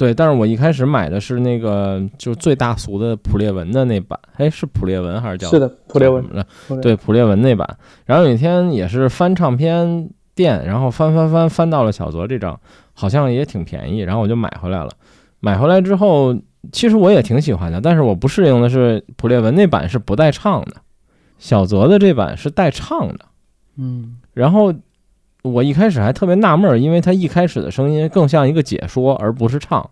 [0.03, 4.19] 对，但是我一开始买的是那个，就是最大俗的普列文的那版。
[4.35, 5.47] 哎，是普列文还是叫？
[5.47, 6.45] 是的，普列文的。
[6.81, 7.65] 对，普列文那版。
[8.05, 12.59] 然后有一天也是翻唱片店，然后翻翻翻翻到了小泽这张，
[12.91, 14.89] 好像也挺便宜，然后我就买回来了。
[15.39, 16.37] 买回来之后，
[16.73, 20.73] 其实我也挺喜欢的，但是我不适应的是普列文那版是不带唱的，
[21.39, 23.19] 小泽的这版是带唱的。
[23.77, 24.73] 嗯，然后。
[25.43, 29.87] 我一开始还特别纳闷，因为他一开始的声音更像一个解说，而不是唱。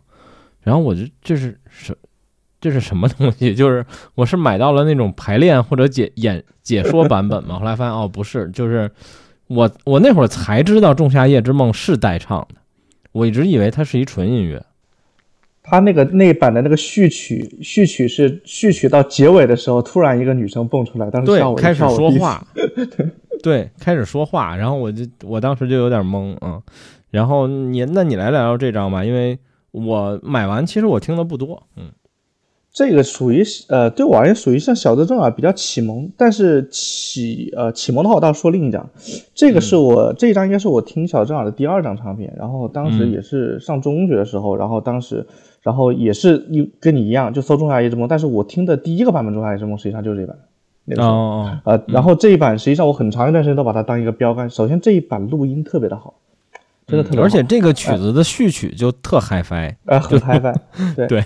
[0.62, 1.96] 然后我就这是什
[2.60, 3.54] 这是什么东西？
[3.56, 3.86] 就是
[4.16, 7.58] 我是买到了那种排练或者解演解说版本嘛？
[7.60, 8.90] 后来发现哦，不是，就是
[9.48, 12.62] 我我那会儿才知道《仲夏夜之梦》是带唱的，
[13.12, 14.64] 我一直以为它是一纯音乐。
[15.72, 22.46] 他那个那版的那个序曲，序曲是序曲到结尾的时候，突然一个女生蹦出来，当时对开始说话。
[23.42, 26.62] 对，开始说话，然后我就我当时就有点懵啊。
[27.10, 29.40] 然后你，那你来聊聊这张吧，因为
[29.72, 31.64] 我买完，其实我听的不多。
[31.78, 31.86] 嗯，
[32.74, 38.90] 这个属于呃，对我而言属于像小泽正尔比较启蒙，但是启呃启蒙的话，我倒说另一张。
[39.34, 45.26] 这个是我这一张应该是我听小泽正尔的第二张唱片，然后当时也是上中学的时候，然后当时
[45.62, 50.36] 然后也是一跟你一样就搜《仲夏夜之梦》，但是我听的第一个版本《仲夏夜之梦》实际上就是这版。
[50.98, 54.50] 哦哦，呃，然后这一版实际上我很长一段时间都把它当一个标杆。
[54.50, 56.16] 首先这一版录音特别的好，
[56.88, 60.56] 真的特别好，而且这个曲子的序曲就特 HiFi，呃，很 HiFi，
[60.98, 61.24] 对对。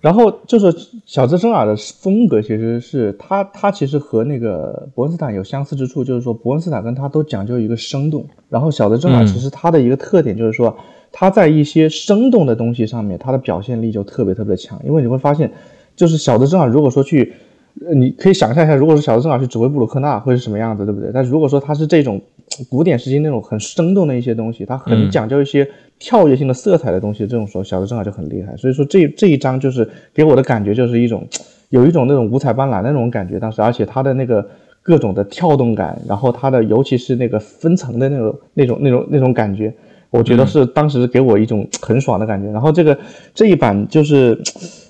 [0.00, 0.72] 然后就是
[1.04, 10.76] 小泽征尔的风格，其实是他他其实和那个伯恩斯坦有相似之处，就是说伯恩斯坦跟他都讲究一个生动，然后小泽征尔其实他的一个特点就是说
[11.18, 15.50] 他在一些生动的东西上面，他的表现力就特别特别强，因为你会发现，
[15.96, 17.32] 就是小的正好如果说去。
[17.86, 21.10] 呃，你可以想象一下，如果是小的正好去指挥布鲁克纳会是什么样子，对不对？
[21.12, 22.18] 但如果说他是这种
[22.70, 28.56] 古典时期那种很生动的一些东西，他很讲究一些跳跃性的色彩的东西，这种时候小的正好就很厉害。
[28.56, 31.28] 所以说这这一张就是给我的感觉就是一种
[31.68, 33.38] 有一种那种五彩斑斓的那种感觉。
[33.38, 34.48] 当时而且他的那个
[34.80, 39.74] 各种的跳动感，然后他的尤其是那个分层的那种那种那种那种感觉，
[40.16, 42.50] 我觉得是当时给我一种很爽的感觉。
[42.50, 42.98] 然后这个
[43.34, 44.42] 这一版就是。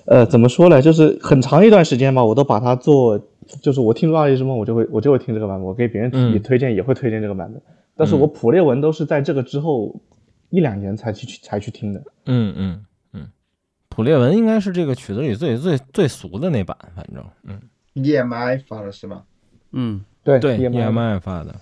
[0.09, 0.81] 呃，怎么说呢？
[0.81, 3.19] 就是很长一段时间吧，我都把它做，
[3.61, 7.61] 就是我听《二夜之梦》，我就会我就会听这个版本，我给别人也推荐也会推荐这个版本。
[7.93, 9.93] 但是我普列文都是在这个之后
[10.49, 12.01] 一两年才去才去听的。
[12.25, 13.27] 嗯嗯嗯，
[13.89, 17.59] 普列文应该是这个曲子里最最最俗的那版，反正嗯
[17.95, 19.23] ，EMI 发的是吗？
[19.73, 21.53] 嗯，对对，EMI 发的，对。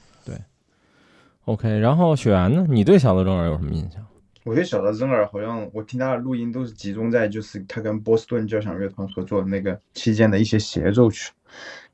[1.45, 2.65] OK，然后雪原呢？
[2.67, 4.05] 你对小泽征尔有什么印象？
[4.43, 11.31] 我对小泽征尔好像，我听他的录音都是集中在就是他跟波士顿交响乐团合作的那个期间的一些协奏曲，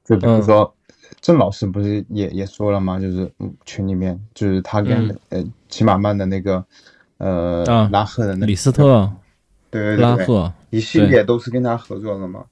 [0.04, 0.74] 就比如说
[1.22, 3.00] 郑老师不是也也说了吗？
[3.00, 3.32] 就是
[3.66, 6.66] 群里面就是他跟呃齐马曼的那个
[7.18, 9.10] 呃拉赫的那李斯特，
[9.70, 12.44] 对对对，拉赫一系列都是跟他合作的嘛。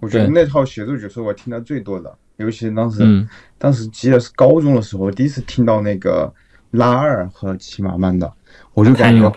[0.00, 3.26] 我觉得那套协奏曲是我听的最多的，尤其当时，
[3.56, 6.32] 当时记得是高中的时候，第一次听到那个
[6.72, 8.30] 拉二和骑马曼的，
[8.74, 9.32] 我就感觉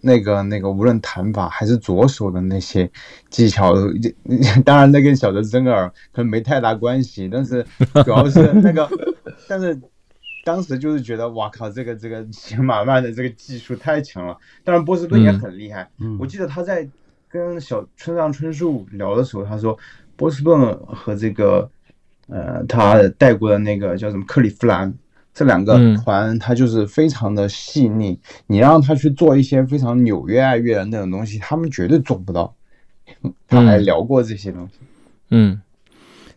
[0.00, 2.90] 那个那个无论弹法还是左手的那些
[3.28, 3.74] 技巧，
[4.64, 7.64] 当然那跟小泽征尔可能没太大关系，但是
[8.04, 8.88] 主要是那个，
[9.48, 9.78] 但是。
[10.44, 14.36] 当时就是觉得，哇靠，这个这个骑马曼的这个技术太强了。
[14.64, 15.88] 当然，波士顿也很厉害。
[16.18, 16.84] 我记得他在
[17.28, 19.78] 跟小村上春树聊的时候，他说
[20.16, 21.70] 波士顿和这个
[22.28, 24.92] 呃他带过的那个叫什么克利夫兰
[25.34, 28.18] 这两个团，他就是非常的细腻。
[28.46, 32.54] 你让他去做一些非常纽约爱乐的那种东西，他们绝对做不到。
[33.46, 34.78] 他还聊过这些东西。
[35.30, 35.60] 嗯，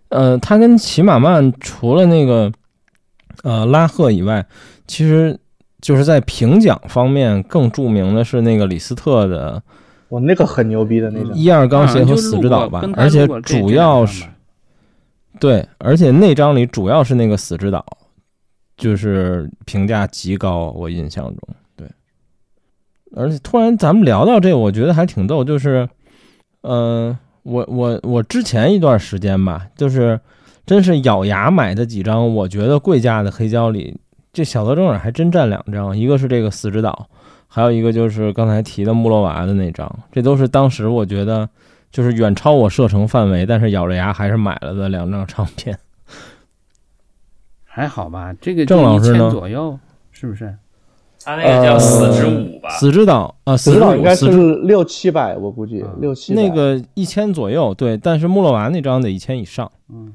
[0.09, 2.51] 呃，他跟齐马曼除了那个。
[3.43, 4.43] 呃，拉赫以外，
[4.87, 5.37] 其实
[5.79, 9.61] 就是在评奖方面更著名的是那个李斯特的，
[10.09, 14.25] 我那个很牛逼的那种一二钢协和死之岛吧，而且主要是
[15.39, 17.85] 对，而且那张里主要是那个死之岛，
[18.77, 21.37] 就是评价极高，我印象中
[21.75, 21.87] 对。
[23.15, 25.87] 而且突然咱们聊到这，我觉得还挺逗，就是，
[26.61, 30.19] 嗯，我我我之前一段时间吧，就是。
[30.67, 33.95] 真是咬牙买的几张，我觉得贵价的黑胶里，
[34.33, 37.07] 这小泽征尔还真占两张，一个是这个死之岛，
[37.47, 41.47] 还有一个就是刚才提的穆洛娃的那张，这都是当时我觉得
[41.95, 45.79] 就是远超我射程范围，但是咬着牙还是买了的两张唱片。
[47.63, 49.31] 还好吧，这个郑老师呢？
[49.31, 49.79] 左右
[50.11, 50.53] 是不是？
[51.23, 52.69] 他那个叫死之舞吧？
[52.71, 60.13] 死之岛啊，死之岛应该是六七百，我估计六七那个一千左右，对，但是穆洛娃那张得一千以上，嗯。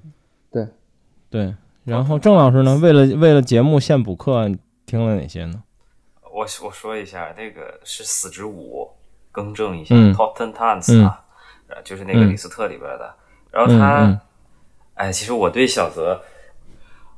[1.31, 2.77] 对，然后郑老师呢？
[2.77, 4.51] 为了为了节目现补课，
[4.85, 5.63] 听了哪些呢？
[6.35, 8.91] 我我说一下，那个是死之舞，
[9.33, 11.23] 更正一下，Top Ten Times 啊，
[11.85, 13.15] 就是那个李斯特里边的。
[13.51, 14.21] 然后他，
[14.95, 16.21] 哎，其实我对小泽，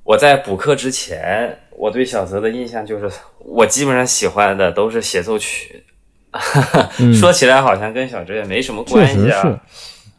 [0.04, 5.84] 我在补课之前，我对小泽的印象就是，我基本上喜欢的都是协奏曲。
[7.12, 9.60] 说起来好像跟小哲也没什么关系啊，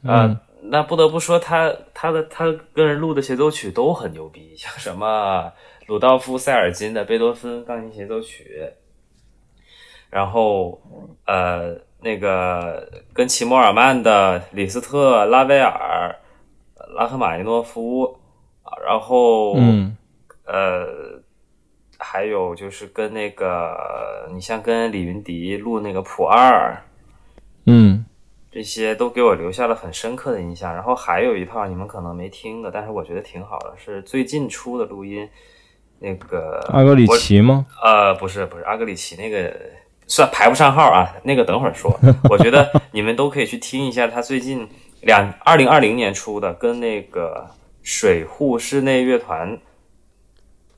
[0.05, 0.39] 啊。
[0.65, 5.51] 那不得不说，他他的他跟人录的协奏曲都很牛逼，像什么
[5.87, 8.63] 鲁道夫·塞尔金的贝多芬钢琴协奏曲，
[10.09, 10.81] 然后
[11.25, 16.15] 呃那个跟齐默尔曼的李斯特、拉威尔、
[16.95, 18.19] 拉赫玛尼诺夫，
[18.85, 19.55] 然后
[20.45, 20.85] 呃
[21.97, 26.83] 还有就是跟那个你像跟李云迪录那个普二，
[27.65, 28.05] 嗯。
[28.51, 30.71] 这些都给我留下了很深刻的印象。
[30.71, 35.27] 然后还有一套你们可能没听的，但是我觉得挺好的，是最近出的录音。
[35.97, 37.65] 那个阿格里奇吗？
[37.81, 39.51] 呃，不是，不是阿格里奇，那个
[40.07, 41.13] 算排不上号啊。
[41.23, 41.99] 那个等会儿说。
[42.29, 44.67] 我觉得你们都可以去听一下他最近
[45.01, 47.49] 两二零二零年出的，跟那个
[47.81, 49.57] 水户室内乐团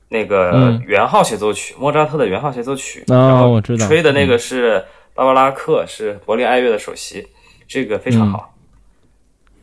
[0.08, 3.04] 那个圆号协奏曲，莫扎特的圆号协奏曲。
[3.08, 3.86] 啊，我知道。
[3.86, 4.84] 吹的那个是
[5.14, 7.26] 巴巴拉克，是柏林爱乐的首席。
[7.68, 8.54] 这个非常好，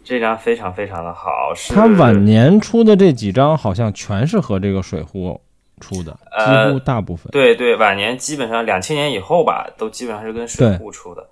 [0.03, 1.53] 这张非常非常的好。
[1.55, 5.39] 是他晚年出的这几张，好像全是和这个水壶
[5.79, 6.11] 出的，
[6.45, 7.29] 几乎大部分。
[7.31, 11.27] 对对，晚年基本上两千年以后吧，都基本上是跟水户出的。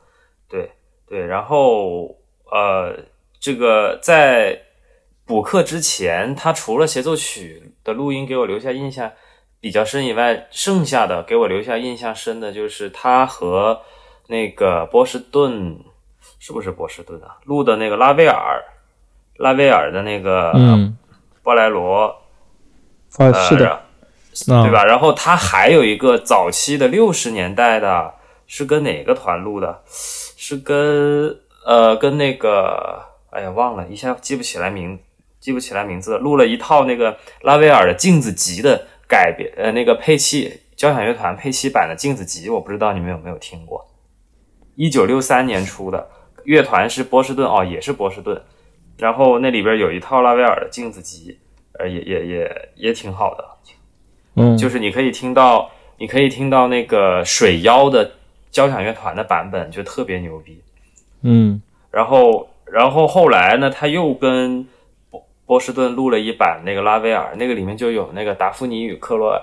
[0.48, 0.72] 对
[1.08, 2.16] 对，然后
[2.52, 2.96] 呃，
[3.40, 4.60] 这个在
[5.26, 9.12] 补课之前，他除了协奏曲的录音给我留下印象
[9.60, 13.82] 比较深以外，剩下的给我留下印象深的就是他和
[14.28, 15.80] 那个波士顿。
[16.38, 17.38] 是不是波士顿啊？
[17.46, 18.64] 录的那个拉威尔，
[19.38, 20.98] 拉威尔的那个嗯
[21.44, 22.06] 波莱罗，
[23.18, 23.80] 啊，是的，
[24.46, 24.84] 对吧？
[24.86, 28.14] 然后他还有一个早期的六十年代的，
[28.48, 29.82] 是跟哪个团录的？
[29.88, 35.00] 是跟呃，跟那个，哎呀，忘了一下，记不起来名，
[35.40, 36.18] 记不起来名字。
[36.18, 43.86] 录了一套那个拉威尔的镜子集的改编，呃，那个配器交响乐团配器版的镜子集，我不知道你们有没有听过？
[44.76, 46.10] 一九六三年出的。
[46.44, 48.42] 乐团是波士顿哦，也是波士顿，
[48.98, 51.38] 然后那里边有一套拉威尔的镜子集，
[51.78, 53.46] 呃，也也也也挺好的，
[54.42, 58.12] 嗯，就是你可以听到，你可以听到那个水妖的
[58.52, 60.62] 交响乐团的版本，就特别牛逼，
[61.22, 64.68] 嗯，然后然后后来呢，他又跟
[65.10, 69.42] 波波士顿录了一版那个拉威尔，那个里面就有那个达芙妮与克罗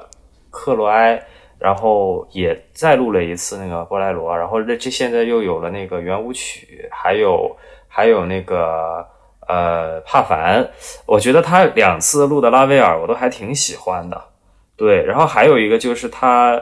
[0.51, 1.23] 克罗埃。
[1.61, 7.51] 然后也再录了一次那个波莱罗，然后这这现在又有了那个圆舞曲，还有
[7.89, 9.05] 还有那个
[9.49, 10.65] 呃帕凡，
[11.05, 14.23] 我觉得他两次录的拉威尔我都还挺喜欢的，
[14.79, 16.53] 对，然后还有一个就是他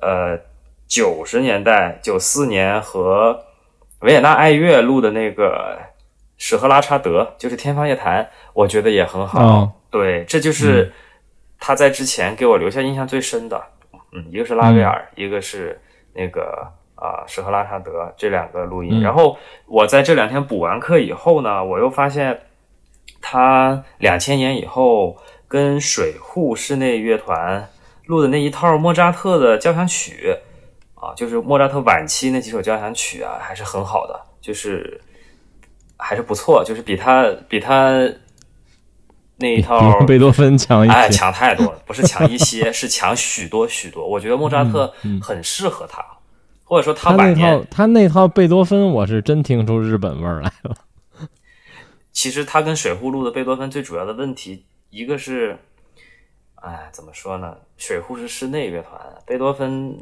[0.00, 0.36] 呃
[0.88, 3.44] 九十年代九四年和
[4.00, 5.78] 维也纳爱乐录的那个
[6.38, 9.70] 史赫拉查德，就是《天方夜谭》，我觉得也很好。
[9.90, 10.90] 对，这就是
[11.58, 13.62] 他在之前给我留下印象最深的。
[14.12, 15.78] 嗯，一个是拉威尔，一个是
[16.14, 19.02] 那个啊史赫拉查德这两个录音。
[19.02, 22.40] 然后我在这两天补完课以后呢，我又发现
[23.20, 25.16] 他两千年以后
[25.50, 27.68] 跟水户室内乐团
[28.06, 30.38] 录的那一套莫扎特的交响曲
[30.94, 34.98] 啊，就是莫扎特晚期那几首交响曲啊，还是很好的，就是。
[36.02, 37.92] 还是不错，就是比他比他
[39.36, 44.08] 那一套贝多芬强一些，哎，强太多了，不是强一些，是强许多许多。
[44.08, 46.02] 我觉得莫扎特很适合他，
[46.64, 50.74] 或者说他那套他那套贝多芬，我是真听出日本味儿来了。
[52.12, 55.56] 其实他跟水户录的贝多芬最主要的问题，一个是，
[56.56, 57.56] 哎，怎么说呢？
[57.76, 59.96] 水户是室内乐团，贝多芬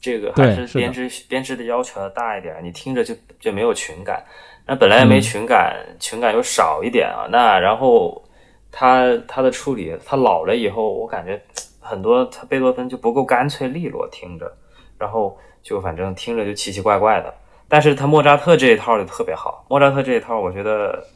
[0.00, 4.24] 这个还是编制编制的要求要大一点，你听着就就没有群感。
[4.66, 7.26] 那本来也没群感，群感又少一点啊。
[7.30, 8.22] 那然后
[8.70, 11.40] 他他的处理，他老了以后，我感觉
[11.80, 14.52] 很多他贝多芬就不够干脆利落，听着，
[14.98, 17.34] 然后就反正听着就奇奇怪怪的。
[17.68, 21.06] 但是他莫扎特这一套就特别好，莫扎特这一套我觉得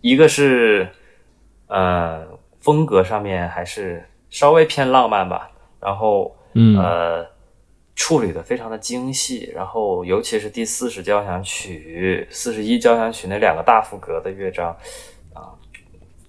[0.00, 0.88] 一个是
[1.74, 2.26] 呃
[2.60, 6.34] 风格上面还是稍微偏浪漫吧，然后
[6.78, 7.26] 呃。
[7.96, 14.76] 处理的非常的精细，然后尤其是第四十交响曲、四十一交响曲那两个大副格的乐章，
[15.32, 15.54] 啊，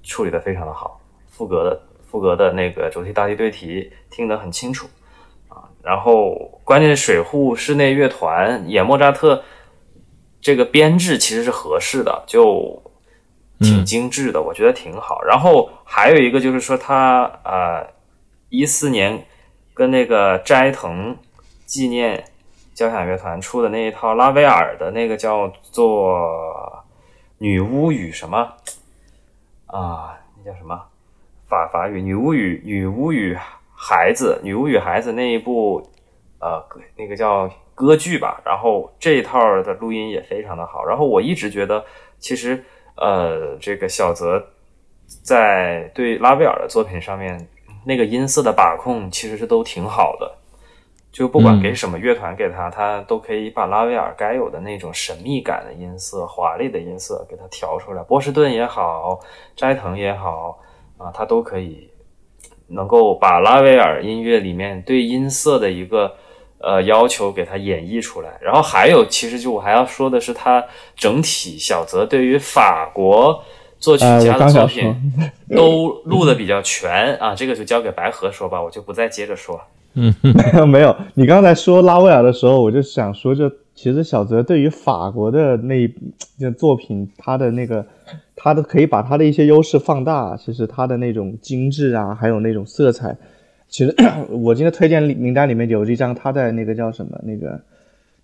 [0.03, 1.01] 处理的非常的好。
[1.27, 4.87] 副格的副格的那个主题大题对题听得很清楚，
[5.49, 9.43] 啊，然后关键是水户室内乐团演莫扎特
[10.39, 12.79] 这个编制其实是合适的，就
[13.65, 15.21] 挺精致的，我觉得挺好。
[15.23, 17.85] 然后还有一个就是说他呃
[18.49, 19.25] 一四年
[19.73, 21.17] 跟那个斋藤。
[21.67, 22.23] 纪念
[22.75, 26.19] 交响乐团出的那一套拉威尔的那个叫做
[27.39, 28.53] 《女巫与什么》
[29.75, 30.15] 啊？
[30.37, 30.79] 那叫什么
[31.47, 31.97] 法法语？
[32.03, 33.35] 《女巫与女巫与
[33.73, 35.89] 孩子》《女巫与孩子》那一部
[36.37, 36.63] 呃，
[36.95, 38.39] 那个叫歌剧吧。
[38.45, 40.85] 然后这一套的录音也非常的好。
[40.85, 41.83] 然后我一直觉得，
[42.19, 42.63] 其实
[42.95, 44.43] 呃，这个小泽
[45.23, 47.47] 在对拉威尔的作品上面
[47.85, 50.35] 那个音色的把控，其实是都挺好的。
[51.11, 58.03] 就不管给什么乐团给他，他都可以把拉威尔该有的那种神秘感的音色、华丽的音色给他调出来。
[58.03, 59.17] 波士顿也好，
[59.55, 60.59] 斋藤也好，
[60.97, 61.89] 啊，他都可以
[62.67, 66.13] 能够把拉威尔音乐里面对音色的一个
[66.59, 68.37] 呃要求给他演绎出来。
[68.41, 70.63] 然后还有，其实就我还要说的是，他
[70.95, 73.43] 整体小泽对于法国
[73.79, 74.95] 作曲家的作品
[75.55, 77.35] 都录的比较全啊。
[77.35, 79.59] 这个就交给白河说吧，我就不再接着说。
[79.97, 85.89] 嗯，没有没有，你刚才说拉威尔的时候，我就想说，就其实小泽对于法国的那
[86.37, 87.85] 那作品，他的那个，
[88.35, 93.15] 他的可以把他的一些优势放大，其实他的那种精致啊，还有那种色彩，
[93.67, 93.95] 其实
[94.29, 97.59] 我今天推荐名单里面有一张他在那个叫什么那个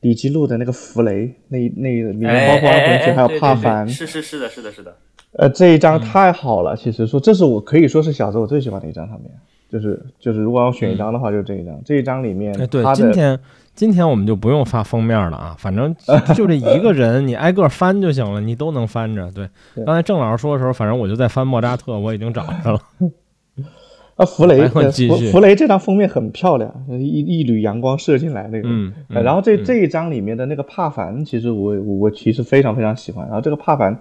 [0.02, 4.96] 里基路的那个弗雷那那里面包括阿魂曲还有帕凡，是是是的是的是的，
[5.34, 9.32] 呃这一张太好了，其实说这是我可以说是小泽我最喜欢的一张唱片。
[9.72, 11.82] 就是就是，如果要选一张的话，就是这一张。
[11.86, 13.40] 这一张里面，哎，对，今天
[13.74, 15.96] 今天我们就不用发封面了啊，反正
[16.36, 19.32] 就这一个人，你挨个翻就行了，你都能翻着。
[19.32, 19.50] 对，
[19.86, 22.82] 刚才郑老师说的时候，反正我就在翻莫扎特，我已经找着了。
[24.16, 24.82] 啊，弗雷，弗
[25.32, 28.70] 弗雷这张封面很漂亮，一一缕阳光射进来那个。
[28.70, 28.94] 嗯。
[29.10, 33.26] 然后这这一张里面的那个帕凡，其实我我其实非常非常喜欢。
[33.26, 33.98] 然后这个帕凡。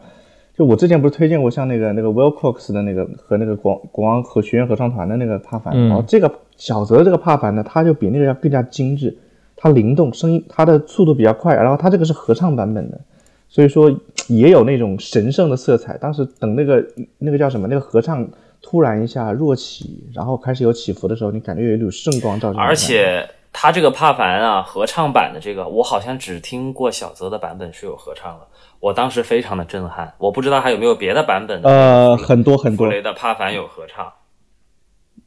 [0.53, 9.16] 就我之前不是推荐过像那个那个 Wilcox 的那个和那个国国王和学院合唱团的那个帕凡，然后这个小泽这个帕凡呢，它就比那个要更加精致，
[9.57, 13.01] 它灵动，声音它的速度比较快，然后它这个是合唱版本的，
[13.49, 13.90] 所以说
[14.29, 15.96] 也有那种神圣的色彩。
[15.96, 16.85] 当时等那个
[17.16, 18.29] 那个叫什么那个合唱
[18.62, 22.66] 突然一下弱起，然后开始有起伏的时候，你感觉有一缕圣光照进来。
[22.66, 28.46] 而且他这个帕凡啊，合唱版的这个，我好像只听过小泽的版本是有合唱的。
[28.79, 31.68] 我当时非常的震撼，我不知道还有没有别的版本的。
[31.68, 32.87] 呃，很多很多。
[32.87, 34.12] 雷的帕凡有合唱，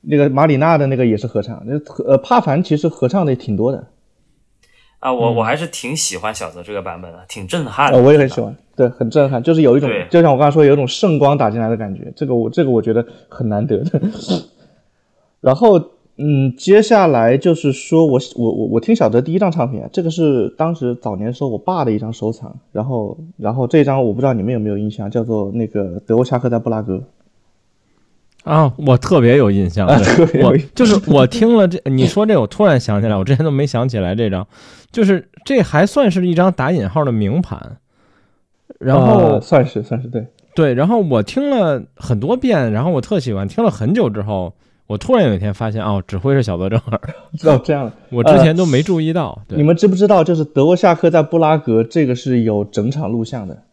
[0.02, 1.62] 那个马里娜的那个也是合唱。
[1.66, 3.88] 那呃，帕凡其实合唱的也挺多的。
[5.04, 8.02] 啊，我我还是挺喜欢小泽这个版本的，挺震撼的。
[8.02, 12.12] 我也很喜欢，对，很震撼，就是有一种，就像我刚才说，有一种圣光打进来的感觉。
[12.16, 14.02] 这个我这个我觉得很难得的。
[15.42, 15.80] 然后。
[16.16, 27.02] 嗯，接下来就是说，我我我我听小泽第一张唱片，这个是当时早年时候我爸的一张收藏，然后然后这张我不知道你们有没有印象，叫做那个德沃夏克在布拉格。
[28.44, 34.46] 啊，我特别有印象，我就是我听了这你说这，我突然想起来，我之前都没想起来这张，
[34.92, 37.78] 就是这还算是一张打引号的名盘。
[38.80, 40.26] 然后算是算是对
[40.56, 44.54] 对，然后我听了很多遍，然后我特喜欢，听了很久之后，
[44.88, 47.00] 我突然有一天发现，哦，指挥是小泽征尔，
[47.46, 49.42] 哦，这样，我之前都没注意到。
[49.48, 53.64] 你们知不知道，就是德沃夏克在布拉格这个是有整场录像的？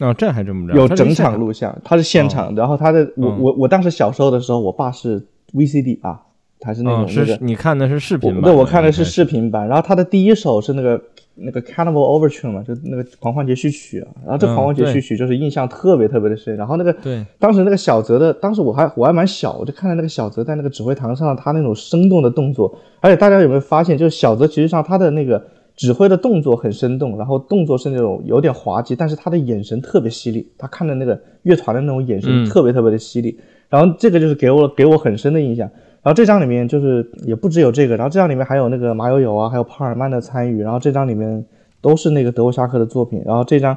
[0.00, 6.20] 哦，这还真不知道，有整场录像，他是现场，然后他的，我我我当时小时候的时候，我爸是 VCD 啊。
[6.64, 8.42] 他是那种那个，你看的是视频版？
[8.44, 9.66] 对，我看的是视频版。
[9.66, 11.02] 然后他的第一首是那个
[11.34, 14.06] 那个 Cannibal Overture 嘛，就那个狂欢节序曲啊。
[14.22, 16.56] 然后这狂欢节序曲就是印象特别特别的深。
[16.56, 22.72] 然后那个对，当时那个小泽的，当时我还我还蛮小，我就看到那个小泽在那个指挥台上，他那种生动的动作。
[23.00, 25.44] 而且大家有没有发现，就是小泽其实上他的那个
[25.74, 30.46] 指挥的动作很生动，然后动作是那种有点滑稽，但是他的眼神特别犀利。
[30.58, 33.38] 他看的那个乐团的那种眼神特别特别的犀利。
[33.68, 35.68] 然后这个就是给我给我很深的印象。
[36.02, 41.44] 然后这张里面就是也不只有这个，然后这张里面还有那个马友友啊，还有帕尔曼的参与，然后这张里面
[41.80, 43.22] 都是那个德沃夏克的作品。
[43.24, 43.76] 然后这张，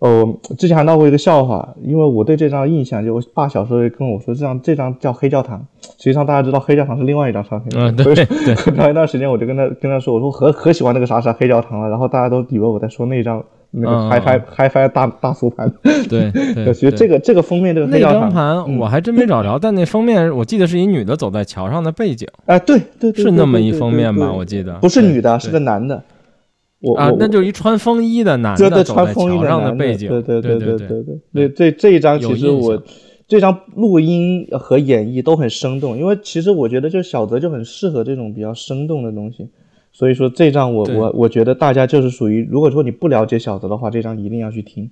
[0.00, 7.70] 哦，之前还闹过一个笑话，因为我对这张印象，就我爸小时候跟我说，这张这张叫黑教堂，实际上大家知道黑教堂是另外一张唱片。
[7.76, 8.54] 嗯，对对。
[8.54, 13.42] 很长一段时间我就跟他跟他说，我说可可喜欢那个啥啥黑教堂了，然后大家都以为我在说那张。
[13.72, 15.72] 那个 HiFi HiFi 大大苏盘，
[16.10, 16.32] 对，
[16.74, 24.32] 其实这个这个封面这个那张盘我还真没找着，但那封面我记得是一女的走在桥上的背景，哎，对对，是那么一封面吧？
[24.32, 26.02] 我记得不是女的，是个男的，
[26.80, 31.20] 我啊，那就一穿风衣的男的走在桥上的背景，对对对对对对。
[31.32, 32.82] 那这这一张其实我
[33.28, 39.48] 这张录音和演绎都很生动，因为其实我觉得就小泽就很适合这种比较生动的东西。
[39.92, 44.90] 所以说这张我我我觉得大家就是属于，如果说你不了解小泽的话，这张一定要去听。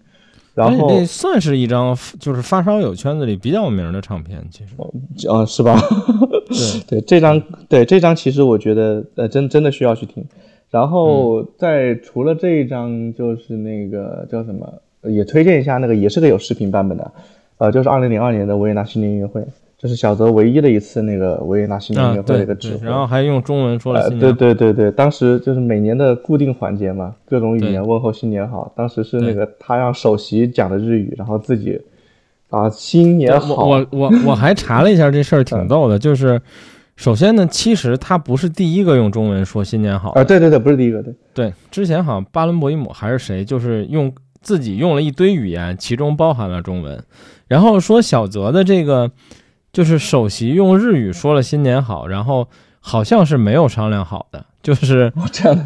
[0.54, 5.80] 然后那算是一张就是发烧友圈子里比较有名的唱片，其实啊是吧？
[6.86, 10.24] 对对，这张对这张其实我觉得呃真真的需要去听。
[10.70, 17.12] 然后在除了这一张，就是那个叫什么，也推荐一下那个也是个有视频版本的，
[17.58, 19.42] 呃，就是二零零二年的维也纳新年音乐会。
[19.80, 24.20] 这是小泽唯一的一次那个维也纳新年音乐会的一个指挥，然后还用中文说了新年。
[24.20, 28.72] 对对对对，当时就是每年的固定环节嘛，各种语言问候新年好。
[28.74, 31.80] 当时是那个他让首席讲的日语，然后自己
[32.50, 33.68] 啊新年好。
[33.68, 35.96] 我我我还查了一下这事儿，挺逗的。
[35.96, 36.42] 就是
[36.98, 40.24] 首先呢，其实他不是第一个用中文说新年好啊。
[40.24, 41.02] 对对对，不是第一个。
[41.02, 47.02] 对对，之前好像巴伦博伊姆还是谁，就是用自己用了一堆语言，其中包含了中文，
[47.46, 49.10] 然后说小泽的这个。
[49.70, 52.48] 就是首席用日语说了新年好，然后
[52.80, 55.12] 好像是没有商量好的，就是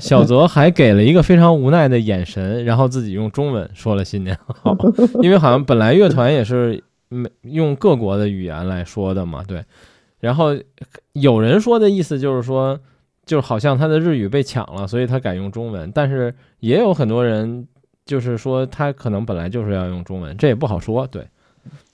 [0.01, 4.76] 小泽还给了一个非常无奈的眼神，然后自己用中文说了新年好，
[5.22, 9.64] 因为好像本来乐团也是没用各国的语言来说的嘛，对。
[10.23, 10.57] 然后
[11.14, 12.79] 有人说的意思就是说，
[13.27, 17.66] 就好像他的日语被抢了，所以他改用中文，但是也有很多人
[18.07, 21.27] 就是说他可能本来就是要用中文，这也不好说，对。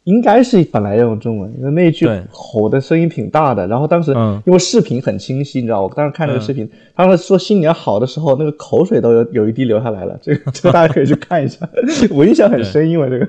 [0.05, 3.67] 应该是本来要用中文，那那句吼的声音挺大的。
[3.67, 4.13] 然后当时
[4.47, 10.19] 因为视频很清晰，你知道，我当时看那个视频，他们说新年好的时候，那个口水都有有一滴流下来了。
[10.23, 11.69] 这个 这个大家可以去看一下，
[12.11, 13.29] 我印象很深，因为这个。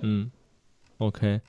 [0.00, 0.28] 嗯
[0.98, 1.40] ，OK，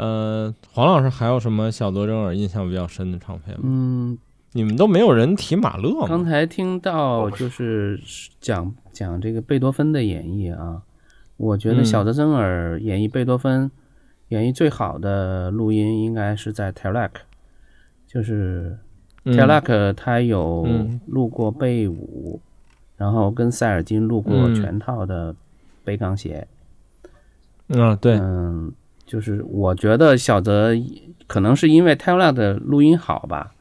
[0.00, 3.62] 呃，黄老师还有什么小泽征尔印象比较深的唱片吗？
[3.64, 4.18] 嗯，
[4.52, 6.06] 你们都没有人提马勒吗？
[6.08, 8.00] 刚才听到就是
[8.40, 10.82] 讲讲这个贝多芬的演绎啊，
[11.36, 13.70] 我觉得小泽征尔演绎贝多芬。
[14.28, 17.10] 演绎最好的录音应该是在 Telek，
[18.06, 18.78] 就是
[19.24, 20.64] Telek，他有
[21.08, 22.40] 录过贝五，
[22.96, 25.34] 然后跟塞尔金录过全套的
[25.82, 26.46] 北港协。
[27.70, 28.72] 嗯，对，嗯，
[29.10, 30.70] 就是我觉得小泽
[31.26, 33.52] 可能是因为 Telek 的录音好吧，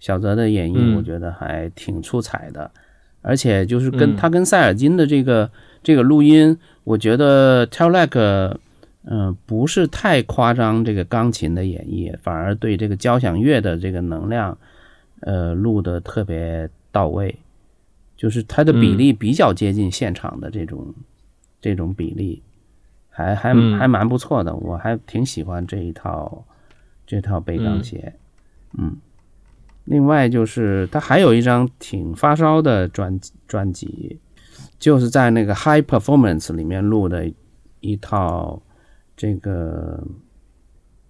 [0.00, 2.70] 小泽的演绎我觉得还挺出彩的，
[3.20, 5.50] 而且就是跟他跟塞尔金的这个
[5.82, 8.56] 这个录音，我觉得 Telek。
[9.06, 14.56] 嗯，不是太夸张，这个钢琴的演绎反而对这个交响乐的这个能量，
[15.20, 17.36] 呃，录的特别到位，
[18.16, 20.94] 就是它的比例比较接近现场的这种
[21.60, 22.40] 这种比例，
[23.14, 26.44] 还还还蛮不错的，我还挺喜欢这一套
[27.06, 28.12] 这套贝钢鞋，
[28.76, 28.96] 嗯，
[29.84, 34.18] 另外就是他还有一张挺发烧的专专辑，
[34.78, 37.32] 就是在那个 High Performance 里面录的
[37.80, 38.60] 一套。
[39.16, 40.02] 这个，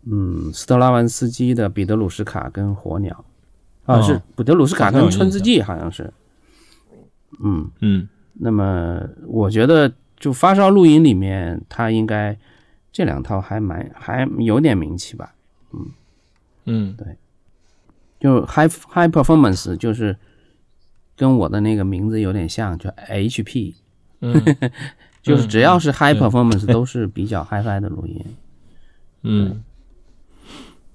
[0.05, 3.25] 嗯，斯特拉文斯基的《彼得鲁什卡》跟《火鸟》，
[3.91, 6.13] 啊，是彼得鲁什卡跟《春之祭》，好像是，
[7.43, 8.07] 嗯嗯。
[8.35, 9.91] 那么，我觉得
[10.25, 12.35] 就发烧录音里面，他应该
[12.91, 15.35] 这两套还蛮还有点名气吧，
[15.75, 15.91] 嗯。
[16.65, 17.07] 嗯，对，
[18.19, 20.17] 就 High High Performance 就是
[21.15, 23.75] 跟我的那个名字有点像，叫 HP，
[24.21, 24.43] 嗯。
[25.21, 28.23] 就是只要是 high performance 都是比较 hi-fi 的录音。
[29.23, 29.65] 嗯，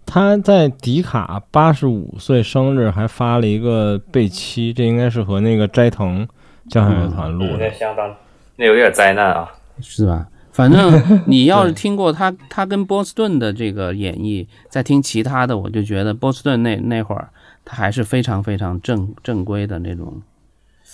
[0.05, 6.27] 他在迪卡八十五岁生日还发了一个贝七，这应该是和那个斋藤
[6.67, 8.15] 交响乐团录的，相当，
[8.59, 9.49] 那有点灾难啊，
[9.79, 10.27] 是吧？
[10.51, 17.29] 反正 你要是听过他，他跟波士顿的这个演绎，再听其他的，我就觉得波士顿那那会儿
[17.63, 20.21] 他还是非常非常正正规的那种，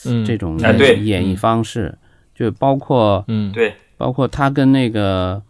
[0.06, 1.00] 嗯，这种对。
[1.00, 1.98] 演绎方式，
[2.36, 3.52] 就包括嗯。
[3.52, 5.42] 对，包括他跟那个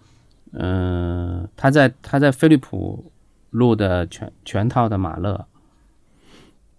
[0.53, 3.11] 嗯，他在他在飞利浦
[3.49, 5.45] 录的全全套的马勒，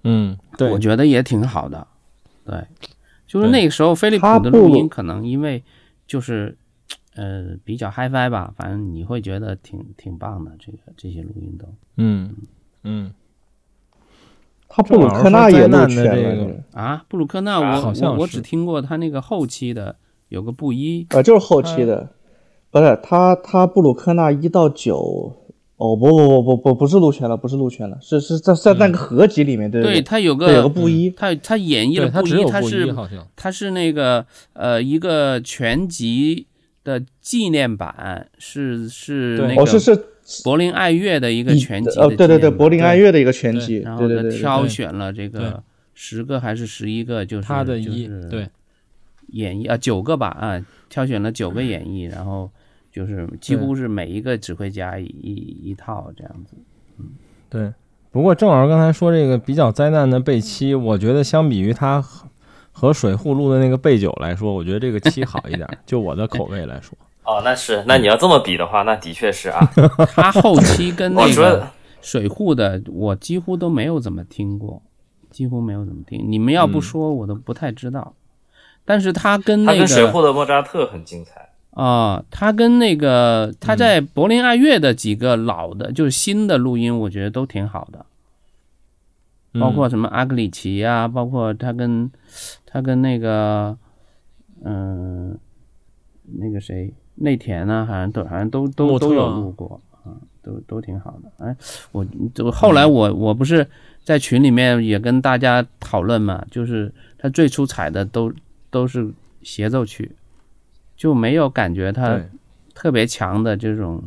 [0.04, 1.86] 嗯，对，我觉得也挺好的，
[2.46, 2.64] 对，
[3.26, 5.62] 就是那个时候飞利浦的录音可能因为
[6.06, 6.56] 就是。
[7.18, 11.66] 呃，比较 HiFi 吧，反正你会觉得挺挺棒的，这个这些录音都，
[11.96, 12.34] 嗯
[12.82, 13.10] 嗯，
[14.68, 19.96] 他布鲁克纳也录全了啊，布鲁克纳我我我只听过他那个后期的
[20.28, 22.10] 有个布一，呃，就是后期的，
[22.70, 25.34] 不是他他布鲁克纳一到九，
[25.76, 32.94] 哦不不不不不不是鹿泉了，不是鹿泉了，是是在在那个合集里面，对对，他有个有个布衣，他他演绎了布衣，他是
[33.36, 36.46] 他是那个呃一个全集。
[36.86, 40.04] 的纪念版是是那个哦是是
[40.44, 45.60] 柏林爱乐的一个全集哦对对对柏林爱乐的一个全集，然后呢挑选了这个
[45.94, 48.48] 十个还是十一个就是他的一对
[49.32, 52.48] 演绎啊九个吧啊挑选了九个演绎，然后
[52.96, 56.56] 就是几乎是每一个指挥家一一套这样子，
[56.98, 57.10] 嗯
[57.48, 57.72] 对。
[58.10, 62.02] 不过郑老师刚才说这个比较灾难的贝七，我觉得相比于他。
[62.78, 65.66] 和水户录的那个贝九来说，我觉得这个七好一点。
[65.86, 66.94] 就我的口味来说，
[67.24, 69.66] 哦，那是，那你要这么比的话，那的确是啊。
[70.14, 71.66] 他后期跟那个
[72.02, 74.82] 水户的，我几乎都没有怎么听过，
[75.30, 76.22] 几乎没有怎么听。
[76.30, 78.12] 你们要不说，我都不太知道。
[78.84, 88.06] 但是他跟那个水户的莫扎特很精彩啊，他跟那个他在柏林爱乐的几个老的，就是新的录音，我觉得都挺好的。
[89.60, 92.10] 包括什么阿格里奇啊，包括他跟
[92.64, 93.76] 他跟那个
[94.64, 95.38] 嗯
[96.24, 101.44] 那个谁内田啊，好像都好像都都都有录过啊，都都挺好的。
[101.44, 101.54] 哎，
[101.92, 102.02] 我
[102.34, 103.66] 就后来我我不是
[104.02, 108.32] 在群里面也跟大家讨论嘛，就是他最出彩的都
[108.70, 109.12] 都是
[109.42, 110.10] 协奏曲，
[110.96, 112.20] 就没有感觉他
[112.74, 114.02] 特别强的这种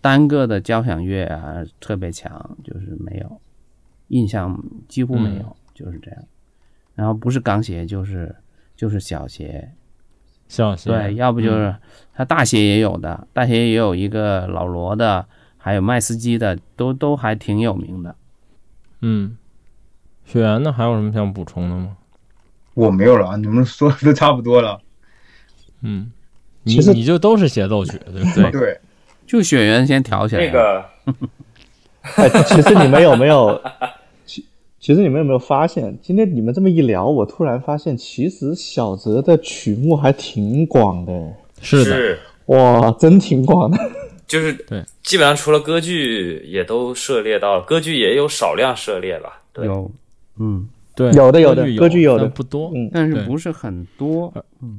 [0.00, 3.40] 单个的交响乐啊，特别强，就是没有。
[4.08, 6.24] 印象几乎没有，就是这样。
[6.94, 8.34] 然后不是钢协就是
[8.76, 9.72] 就是小协，
[10.48, 11.74] 小协对，要不就是
[12.12, 15.26] 他大协也有的，大协也有一个老罗的，
[15.56, 18.16] 还有麦斯基的，都都还挺有名的。
[19.00, 19.36] 嗯，
[20.24, 20.72] 雪原呢？
[20.72, 21.96] 还有什么想补充的吗？
[22.74, 24.80] 我没有了，你们说的都差不多了。
[25.82, 26.10] 嗯，
[26.66, 28.50] 其实你就都是协奏曲，对不对？
[28.50, 28.80] 对，
[29.26, 30.46] 就雪原先挑起来。
[30.46, 30.84] 那个，
[32.16, 33.60] 哎，其实你们有没有？
[34.26, 34.44] 其
[34.78, 41.12] 其实你们有没有发现，今天你们这么一聊，我突然发现，其实小泽的曲目还挺广的。
[41.60, 43.78] 是的，哇，真挺广的。
[44.26, 47.64] 就是对，基本上除了歌剧，也都涉猎到了。
[47.64, 49.42] 歌剧也有少量涉猎吧？
[49.56, 49.90] 有，
[50.38, 54.32] 嗯，对，有的有的，歌剧有的不多，嗯，但是不是很多。
[54.62, 54.78] 嗯，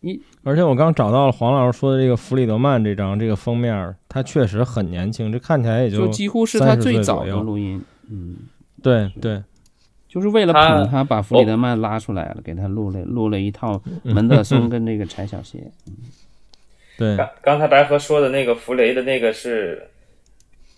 [0.00, 7.82] 一，而且我刚找到了黄老师说的这个弗里德曼这张这个封面，他确实很年轻，这看起来也就几乎是他最早的录音。
[8.10, 8.36] 嗯。
[8.82, 9.42] 对对，
[10.08, 15.70] 就是为了捧他，把弗里德曼拉出来了，给他录了录了一套门德 松跟那个柴小鞋。
[16.96, 19.86] 对，刚刚才白河说的那个弗雷的那个是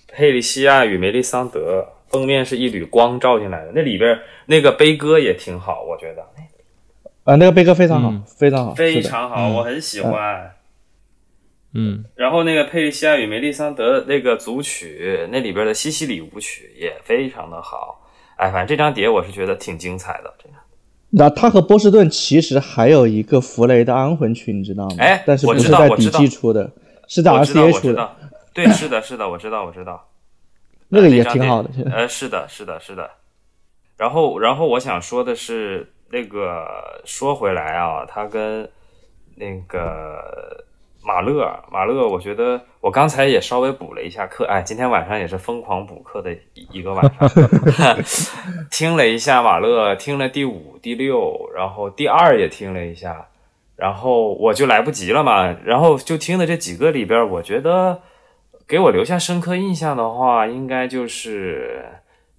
[0.09, 6.27] 佩里西亚与梅丽桑德，封面是一缕光照进来的，那里边那个悲歌也挺好，我觉得。
[7.25, 10.53] 啊，那个悲歌非常好，非常好，非常好，我很喜欢。
[11.75, 18.07] 嗯，然后那个佩利西亚与梅丽桑德那个组曲，那里边的西西里舞曲也非常的好。
[18.37, 20.35] 哎，反正这张碟我是觉得挺精彩的。
[20.37, 20.55] 这个，
[21.11, 24.97] 那他和波士顿其实还有一个弗雷的安魂曲，你知道吗？
[24.99, 26.71] 哎，但是不是在笔记出的，
[27.07, 28.17] 是在 RCA 出的。
[28.53, 30.09] 对，是的，是的，我知道，我知道。
[30.89, 31.71] 那个也挺好的。
[31.91, 33.09] 呃，是的，是的，是的。
[33.97, 38.71] 然后，然后我想说的是，那个说回来啊，他跟
[39.35, 40.65] 那个。
[41.05, 47.29] 马勒，马勒，我觉得我刚才也稍微补了一下课，哎，今天晚上也是疯狂补课的一个晚上，
[48.71, 53.27] 听了一下马勒，听了第五、第六，然后第二也听了一下，
[53.75, 58.01] 然后我就来不及了嘛，然后就听的这几个里边，我觉得
[58.69, 61.85] 给我留下深刻印象的话，应该就是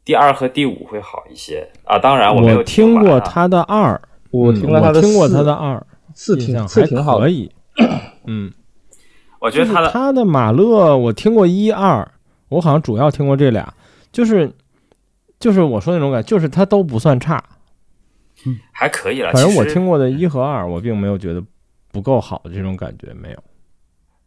[0.05, 1.97] 第二和第五会好一些啊。
[1.97, 4.01] 当然我没有听过他的二，
[4.31, 5.85] 我听了他的听过他的二。
[6.15, 7.51] 四挺四挺好，可以。
[8.27, 8.53] 嗯，
[9.39, 12.07] 我觉得他的他的马勒我听过一二，
[12.49, 13.73] 我好像主要听过这俩，
[14.11, 14.53] 就是
[15.39, 17.43] 就是我说那种感觉，就是他都不算差，
[18.45, 19.31] 嗯，还可以了。
[19.31, 21.43] 反正我听过的一和二，我并没有觉得
[21.91, 23.37] 不够好的这种感觉，没有。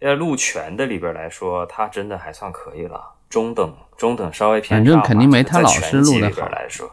[0.00, 4.84] 在鹿泉的里边来说，他真的还算可以了，中等中等稍微偏上。
[4.84, 6.90] 反正肯定没他老师录的好来说。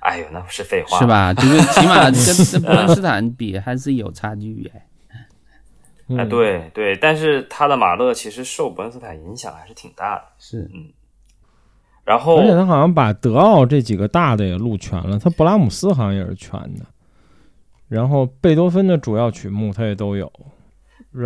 [0.00, 1.34] 哎呦，那不是废话，是吧？
[1.34, 4.86] 就是起码 跟跟伯恩斯坦比还是有差距哎。
[6.16, 10.22] 哎，对对，但是他的马勒其实受伯恩斯坦影响还是挺大的。
[10.38, 10.86] 是，嗯。
[12.04, 16.86] 然后，而且他好像把德奥这几个大的也录全了，他勃拉姆斯好像也是全的。
[17.88, 20.32] 然后贝多芬的主要曲目他也都有。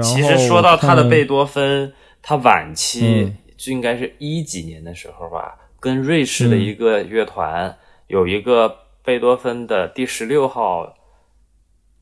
[0.03, 7.73] 其实说到他的贝多芬，他晚期就应该是一几年的时候吧，跟瑞士的一个乐团
[8.09, 10.93] 有一个贝多芬的第十六号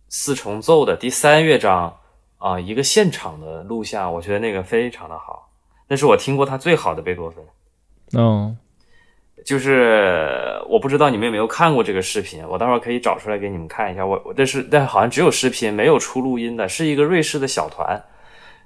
[0.08, 1.94] 四重奏的第三乐章
[2.38, 5.50] 啊，一个现场的录像，我觉得那个非常的好，
[5.86, 7.44] 那是我听过他最好的贝多芬。
[8.16, 8.56] 嗯。
[9.44, 14.04] 就是我不知道你们有没有看过这个视频，我待会儿可以找出来给你们看一下。
[14.04, 18.02] 我我这是但好像只有视频没有出录音的，是一个瑞士的小团。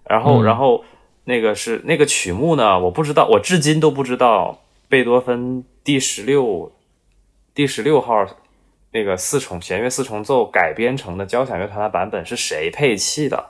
[0.05, 0.85] 然后然后
[1.25, 6.73] 那个是那个曲目呢，我不知道，我至今都不知道贝多芬第十六
[7.55, 8.27] 第十六号
[8.93, 13.47] 那个四重弦乐四重奏改编成的交响乐团的版本是谁配器的。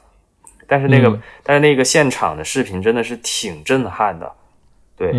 [0.66, 4.32] 但是那个但是那个现场的视频真的是挺震撼的，
[4.96, 5.12] 对。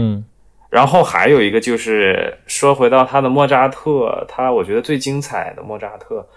[0.71, 6.27] 然后还有一个就是说回到他的莫扎特，他我觉得最精彩的莫扎特，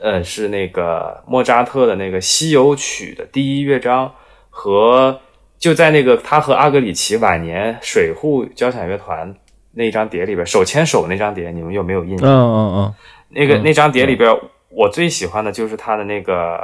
[0.00, 4.12] 呃，是那个莫扎特的那个西游曲的第一乐章
[4.48, 5.20] 和
[5.58, 9.34] 就在那个他和阿格里奇晚年水户交响乐团
[9.72, 12.28] 那张碟里边手牵手那张碟，你们有没有印象？
[12.28, 12.94] 嗯嗯嗯，
[13.30, 14.30] 那个那张碟里边，
[14.70, 16.60] 我最喜欢的就是他的那个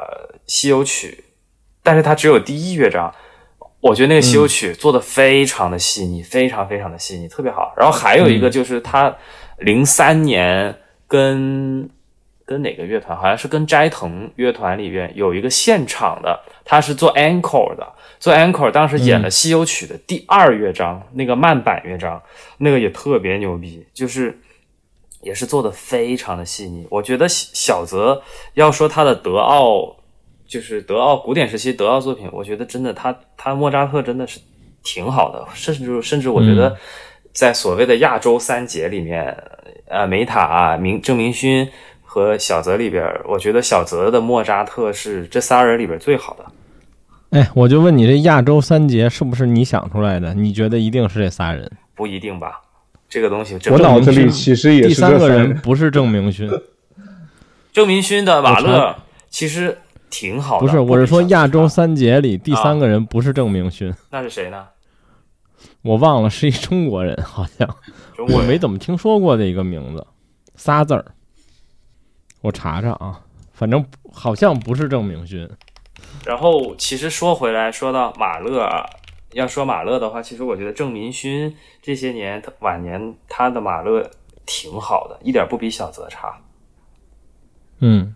[0.46, 1.24] 西游曲，
[1.82, 3.12] 但是他只有第一乐章。
[3.80, 7.74] 我觉得那个西游曲做的非常的细腻，非常非常的细腻，特别好。
[7.76, 9.12] 然后还有一个就是他
[9.58, 10.72] 零三年
[11.08, 11.90] 跟
[12.52, 17.86] 跟哪个乐团，好像是跟斋藤乐团里边有一个现场的，他是做 encore 的，
[18.20, 22.22] 做 encore，当时演了西游曲的第二乐章，那个慢板乐章，
[22.58, 24.38] 那个也特别牛逼，就是
[25.22, 26.86] 也是做的非常的细腻。
[26.90, 28.22] 我觉得小泽
[28.54, 29.96] 要说他的德奥。
[30.44, 34.38] 就是德奥古典时期德奥作品，我觉得真的他他莫扎特真的是
[34.82, 36.76] 挺好的，甚至甚至我觉得
[37.32, 39.34] 在所谓的亚洲三杰里面，
[39.86, 41.66] 呃，梅塔、明郑明勋
[42.12, 46.44] 和小泽里边，我觉得小泽的莫扎特是这仨人里边最好的。
[47.30, 50.34] 哎，我就问你，这亚洲三杰是不是你想出来的？
[50.34, 51.72] 你觉得一定是这仨人？
[51.94, 52.60] 不一定吧？
[53.08, 56.50] 这个东西我脑子里其实也是第三个人 不是郑明勋，
[57.72, 58.94] 郑明勋的瓦勒
[59.30, 59.78] 其实。
[60.10, 64.66] 挺好的，不是，我是说亚洲三杰里第三个人不是郑明勋，那是谁呢？
[65.80, 67.66] 我忘了，是一中国人，好像
[68.28, 70.06] 我没怎么听说过的一个名字，
[70.54, 71.02] 仨字儿，
[72.42, 73.20] 我查查啊，
[73.52, 73.82] 反正
[74.12, 75.48] 好像不是郑明勋。
[76.26, 78.68] 然后其实说回来，说到马勒，
[79.32, 84.10] 要说马勒的话，其实我觉得郑明勋这些年晚年他的马勒
[84.44, 86.38] 挺好的，一点不比小泽差。
[87.78, 88.14] 嗯。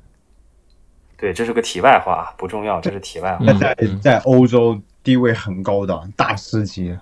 [1.18, 3.50] 对，这是个题外话，不重要，这是题外话。
[3.54, 6.94] 在在欧洲地位很高的大师级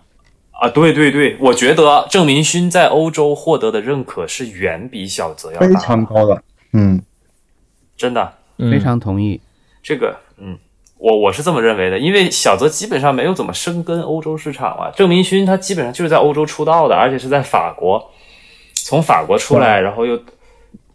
[0.53, 0.69] 啊！
[0.69, 6.41] 对对对，我觉得郑明勋在欧洲获得的认可是远比小泽要非常高的。
[6.75, 7.03] 嗯，
[7.97, 9.41] 真的，非常同意
[9.83, 10.17] 这个。
[10.39, 10.59] 嗯，
[10.99, 14.91] 我我是这么认为的，因为小泽基本上没有怎么深耕欧洲市场啊。
[14.95, 18.11] 郑明勋他基本上就是在欧洲出道的，而且是在法国，
[18.75, 20.21] 从法国出来，然后又，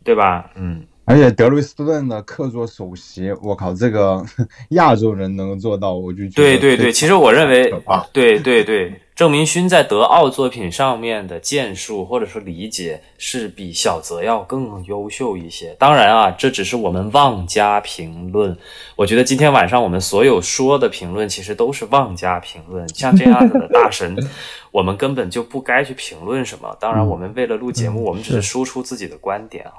[0.03, 0.49] 对吧？
[0.55, 0.83] 嗯。
[1.09, 4.23] 而且德累斯顿的客座首席，我靠，这个
[4.77, 6.91] 亚洲人能够做到，我就觉得对对对。
[6.91, 7.73] 其实我认为，
[8.13, 15.75] 对对对，郑明勋在德奥作品上面的建树或者说理解是比小泽要更优秀一些。
[15.79, 18.55] 当然啊，这只是我们妄加评论。
[18.95, 22.87] 我觉得今天晚上我们所有说的评论，其实都是妄加评论。
[22.89, 24.15] 像这样子的大神，
[24.69, 26.77] 我们根本就不该去评论什么。
[26.79, 29.73] 当然，我们为了录节目，我们只是输出自己的观点啊。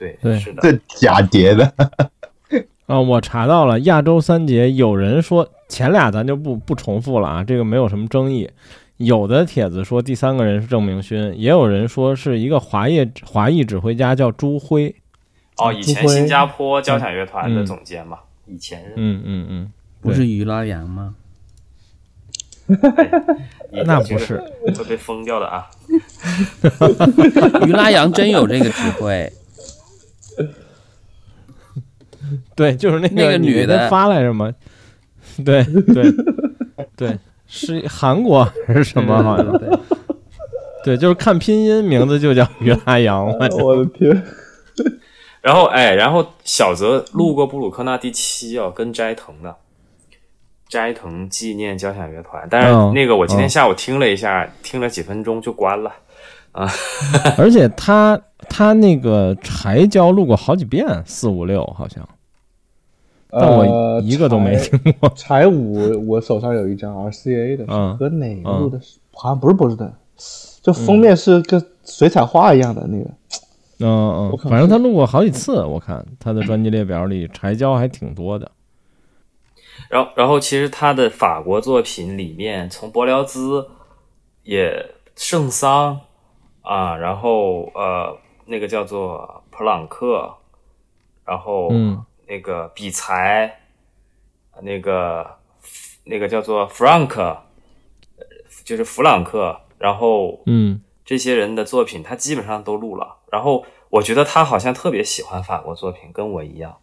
[0.00, 1.70] 对对，是的，这假碟的
[2.86, 2.98] 啊！
[2.98, 8.50] 我查到了亚洲三杰，有人说前俩咱就不不重复了啊，这个没有什么争议。
[8.96, 14.94] 有的帖子说第三个人是郑明勋，也有人说是一个华裔华裔指挥家叫朱辉。
[15.58, 21.14] 哦，以前新加坡交响乐团的总监嘛，以前嗯嗯嗯，不是于拉扬吗？
[23.84, 24.40] 那不是
[24.76, 25.68] 会被封掉的啊！
[27.66, 29.30] 于拉扬真有这个指挥。
[32.54, 34.52] 对，就是那那个女的发来着吗？
[35.44, 36.12] 对对
[36.96, 39.22] 对，是韩国还是什么？
[39.22, 39.68] 好像对，
[40.84, 43.26] 对，就是看拼音，名字就叫于拉扬。
[43.26, 44.22] 我的天！
[45.40, 49.54] 然后哎，然后小泽路过布鲁克纳第七哦，跟斋藤的
[50.68, 55.90] 斋藤纪念交响乐团，但是那个我今天下午听了一下，听了几分钟就关了
[56.52, 56.68] 啊。
[57.38, 58.20] 而且 他
[58.50, 62.06] 他那个柴交录过好几遍，四五六好像。
[63.32, 65.08] 但我一个都没听过。
[65.14, 67.66] 柴五，我手上有一张 RCA 的，
[67.96, 68.80] 和哪个录的？
[69.12, 69.92] 好像不是波士顿，
[70.62, 73.10] 就封面是跟水彩画一样的那个。
[73.82, 78.50] 嗯嗯，反正他录过好几次，我看他的专辑列表里柴胶还挺多的。
[79.88, 83.66] 然后，然后其实他的法国作品里面，从柏辽兹、
[84.42, 86.00] 也圣桑
[86.62, 88.16] 啊，然后呃，
[88.46, 90.30] 那个叫做普朗克，
[91.24, 92.04] 然后嗯。
[92.30, 93.58] 那个比才，
[94.62, 95.28] 那个
[96.04, 97.38] 那个叫做 Frank，，
[98.64, 99.62] 就是弗朗克。
[99.78, 103.16] 然后，嗯，这些人的作品他基本上都录了。
[103.32, 106.76] 然后，我觉得他好像特别喜欢法国作品，跟我一样。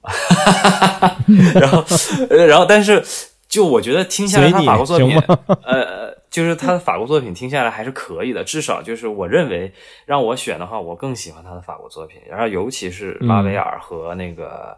[1.60, 1.84] 然后，
[2.30, 3.04] 然后，但是，
[3.46, 5.20] 就我觉得听下来，他法国作品，
[5.62, 6.16] 呃。
[6.28, 9.72] 就是他的法国作品听下来还是可以的，至少就是我认为
[10.04, 14.76] 让我选的话，我更喜欢他的法国作品，然后尤其是拉威尔和那个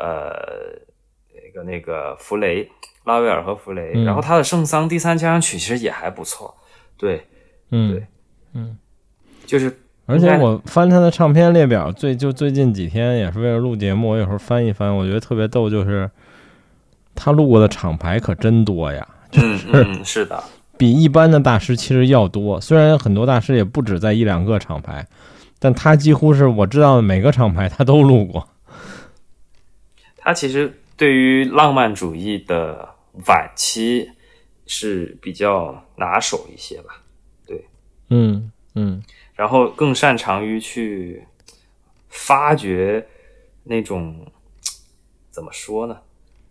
[0.00, 0.32] 呃
[1.34, 2.68] 那个那个弗雷，
[3.04, 6.54] 拉威尔和弗雷，然后他的圣桑第三交响曲其实也还不错，
[6.96, 7.26] 对，
[7.70, 8.06] 嗯，对，
[8.54, 8.76] 嗯，
[9.46, 16.10] 就是而且我翻他的唱片列表，最就最近几天也是为了录节目，我有时候翻一翻，我觉得特别逗，就是
[17.14, 20.42] 他录过的厂牌可真多呀，嗯嗯是的。
[20.76, 25.06] 比一般的大师其实要多，虽然很多大师也不止在一两个厂牌，
[25.58, 28.48] 但他几乎是我知道的每个厂牌他都录过。
[30.20, 32.88] 他其实对于浪漫主义的
[33.26, 34.08] 晚期
[34.66, 37.02] 是比较拿手一些吧，
[37.46, 37.64] 对，
[38.10, 39.02] 嗯嗯，
[39.34, 41.26] 然后更擅长于去
[42.08, 43.04] 发掘
[43.64, 44.30] 那种
[45.30, 45.98] 怎么说呢？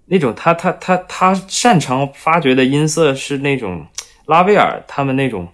[0.06, 3.86] 那种他他他他擅长发掘的音色是那种。
[4.26, 5.48] 拉威尔他们那种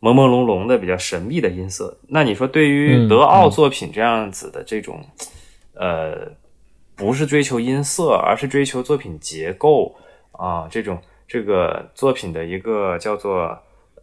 [0.00, 5.04] 朦朦胧胧的比较神秘的音色，那你说对于德奥作品这样子的这种，
[5.74, 6.32] 呃，
[7.02, 9.92] 不是追求音色，而是追求作品结构
[10.30, 10.96] 啊，这种
[11.26, 13.58] 这个作品的一个叫做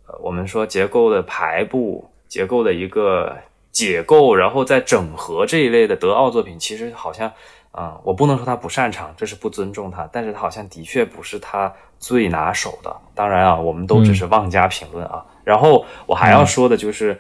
[0.06, 3.38] 呃，我们说结构的排布，结构的一个
[3.72, 7.32] 解构，然后再整合这一类的德奥作品，其实好像
[7.72, 11.74] 啊，我不能说他不擅长，这是不尊重他，但是他好像的确不是他。
[12.02, 15.26] 最拿手的，当然啊，我们都只是妄加评论啊。
[15.44, 17.20] 然后我还要说的就是，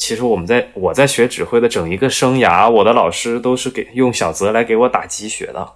[0.00, 5.72] 其实我们在我在学指挥的整一个生涯，我的老师都是给用小泽来给我打鸡血的。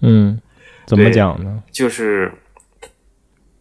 [0.00, 0.40] 嗯，
[0.84, 1.62] 怎么讲呢？
[1.70, 2.34] 就是，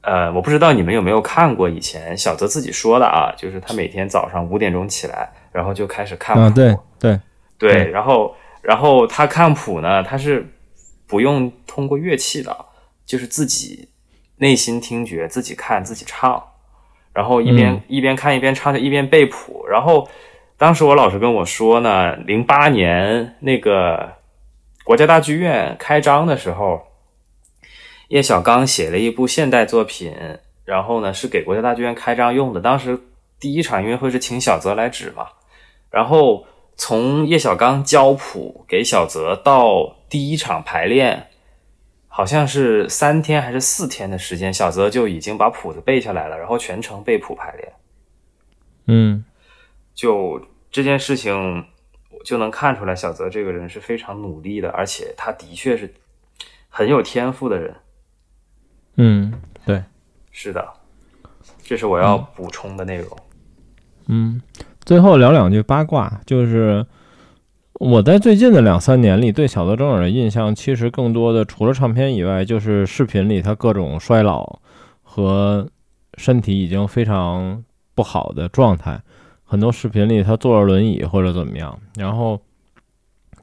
[0.01, 7.19] 呃，我不知道你们有没有看过以前小泽自己说的啊，就是他每天早上五点钟起来，然后就开始看谱，对对
[7.59, 10.43] 对，然后然后他看谱呢，他是
[11.05, 12.65] 不用通过乐器的。
[13.05, 13.89] 就是自己
[14.37, 16.41] 内心听觉，自己看自己唱，
[17.13, 19.65] 然后一边一边看一边唱，着一边背谱。
[19.67, 20.09] 然后
[20.57, 24.13] 当时我老师跟我说呢，零八年那个
[24.83, 26.81] 国家大剧院开张的时候，
[28.07, 30.13] 叶小刚写了一部现代作品，
[30.65, 32.59] 然后呢是给国家大剧院开张用的。
[32.59, 32.99] 当时
[33.39, 35.27] 第一场音乐会是请小泽来指嘛，
[35.91, 36.45] 然后
[36.75, 41.27] 从叶小刚教谱给小泽到第一场排练。
[42.15, 47.73] 好像是三天还是四天的时间，小泽就已经把谱子背下来了，然后全程背谱排练。
[48.85, 49.25] 嗯，
[49.95, 50.39] 就
[50.69, 51.65] 这件事情，
[52.23, 55.91] 就能看出来小泽这个人是非常努力的，而且他的确是
[56.69, 57.75] 很有天赋的人。
[58.97, 59.33] 嗯，
[59.65, 59.83] 对，
[60.31, 60.71] 是的，
[61.63, 63.17] 这是我要补充的内容。
[64.05, 64.39] 嗯，
[64.85, 66.85] 最后聊两句八卦，就是。
[67.79, 74.59] 我在最近的两三年里，对小泽征尔的印象，其实更多的除了唱片以外，就是视频里他各种衰老
[75.01, 75.67] 和
[76.17, 77.63] 身体已经非常
[77.95, 79.01] 不好的状态。
[79.43, 81.77] 很多视频里他坐着轮椅或者怎么样。
[81.97, 82.39] 然后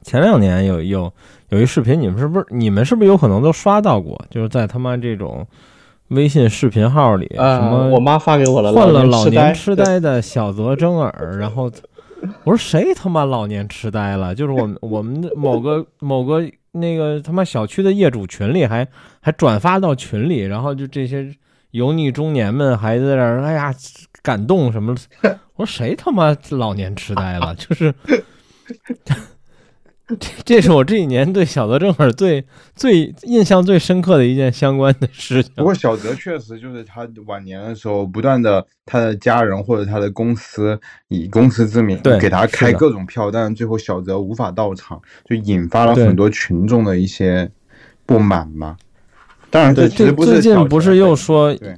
[0.01, 1.13] 前两年有有
[1.49, 4.19] 有一视频，你们是不是你们是不是有可能都刷到过？
[4.29, 5.45] 就是在他妈这种
[6.07, 11.69] 微信视频号里，什么我妈发给我了，患了老年痴呆的小泽征尔，然后。
[12.43, 14.33] 我说谁他妈老年痴呆了？
[14.33, 18.87] 就是我们我们某个某个那个他妈小区的业主群里还
[19.19, 21.33] 还转发到群里，然后就这些
[21.71, 23.73] 油腻中年们还在那儿哎呀
[24.21, 24.95] 感动什么？
[25.55, 27.55] 我说谁他妈老年痴呆了？
[27.55, 27.93] 就是
[30.19, 32.43] 这 这是我这几年对小泽正尔最
[32.75, 35.51] 最印象最深刻的一件相关的事情。
[35.57, 47.49] 不过小泽确实就是他晚年的时候，不断的他的家人或者他的公司以公司之名给他开各种票，但是最后小泽无法到场，就引发了很多群众的一些
[48.05, 48.77] 不满嘛。
[49.49, 51.77] 当然，对，这最近不是又说对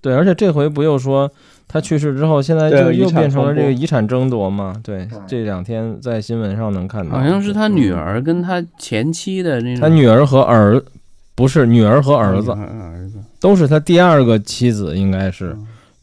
[0.00, 1.30] 对，而且这回不又说。
[1.66, 4.74] 他去世之后，现在就又变成了这个遗产争夺嘛？
[4.84, 9.80] 对，这两天在新闻上能看到，好像是他女儿跟他前妻的那种。
[9.80, 10.80] 他女儿和儿，
[11.34, 15.56] 不是女儿和儿子，儿子都是他第二个妻子，应该是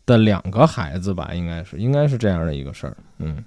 [0.05, 1.29] 的两个孩子吧？
[1.33, 2.97] 应该是，应该是这样的一个事儿。
[3.19, 3.37] 嗯，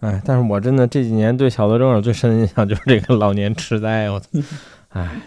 [0.00, 4.28] 哎，但是我真的这几年对小德征尔最深的印象就是这个老年痴呆，我操！
[4.94, 5.20] 哎，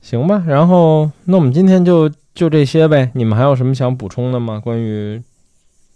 [0.00, 2.08] 行吧，然后那我们今天就。
[2.38, 4.60] 就这些呗，你们还有什么想补充的吗？
[4.60, 5.20] 关于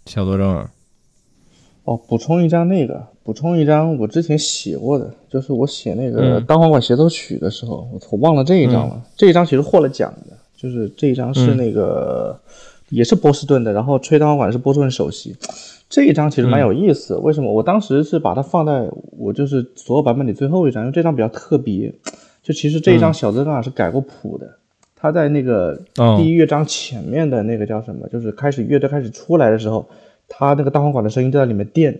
[0.05, 0.67] 小多正
[1.85, 9.01] 哦，补充一张那个，补充一张我之前写过的，就是我写那个《单簧管协奏曲》的时候，我我忘了这一张了。
[9.15, 12.37] 这一张其实获了奖的，就是这一张是那个
[12.89, 15.33] 也是波士顿的，然后吹单簧管是波士顿首席。
[15.89, 17.53] 这一张其实蛮有意思，为什么？
[17.53, 21.93] 我当时是把它放在我就是所有版本里最后一张，因为这张比较特别。
[22.41, 24.57] 就其实这一张小泽正尔是改过谱的。
[25.03, 25.77] 他在那个
[26.17, 28.07] 第一乐章前面的那个叫什么？
[28.07, 29.85] 就是开始乐队开始出来的时候，
[30.29, 31.99] 他那个大簧管的声音就在里面垫，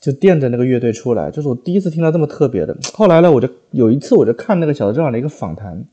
[0.00, 1.32] 就垫着那个乐队出来。
[1.32, 2.76] 这是我第一次听到这么特别的。
[2.94, 5.84] 后来呢，我就有一次我就看那个小泽正好的一个访谈，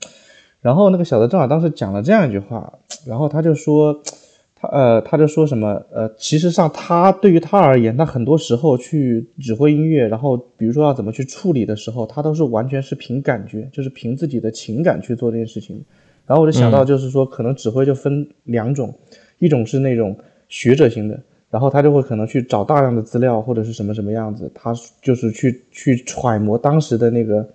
[0.61, 2.73] 然后那个小泽正好当时讲了这样一句话，
[3.07, 3.99] 然后他就说，
[4.53, 15.83] 他呃他就说什么呃，其实上他对于他而言，他很多时候去指挥音乐，然后比如说要怎么去处理的时候，他都是完全是凭感觉，就是凭自己的情感去做这件事情。
[16.27, 18.93] 然后我就想到，就是说，可能指挥就分两种，
[19.39, 20.17] 一种是那种
[20.49, 21.19] 学者型的，
[21.51, 27.47] 然后他就会可能去找大量的资料或者是什么什么样子，他就是去去揣摩当时的那个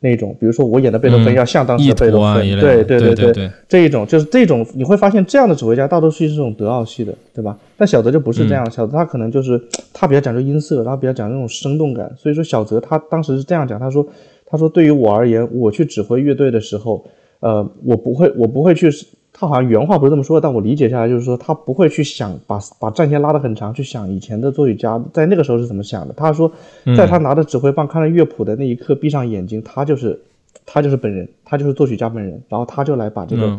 [0.00, 7.58] 那种，比如说我演的贝多芬要像当时的贝多芬，对对对对对，这一种就是这种，你会发现这样的指挥家大多数是这种德奥系的，对吧？
[7.76, 9.62] 但小泽就不是这样，小泽他可能就是
[9.92, 14.06] 他比较讲究音色，然后比较讲究那种生动感，所以说小泽他当时是这样讲，他说
[14.46, 17.04] 他说对于我而言，我去指挥乐队的时候。
[17.40, 18.90] 呃，我不会，我不会去，
[19.32, 26.14] 他好像原话不是这么说，但我理解下来就是说，他不会去想把把战线拉得很长，去想以前的作曲家在那个时候是怎么想的。
[26.16, 26.50] 他说，
[26.96, 30.18] 在他拿着指挥棒看着乐谱的那一刻，闭上眼睛，他就是
[30.64, 33.58] 他就是本人，他就是作曲家本人，然后他就来把这个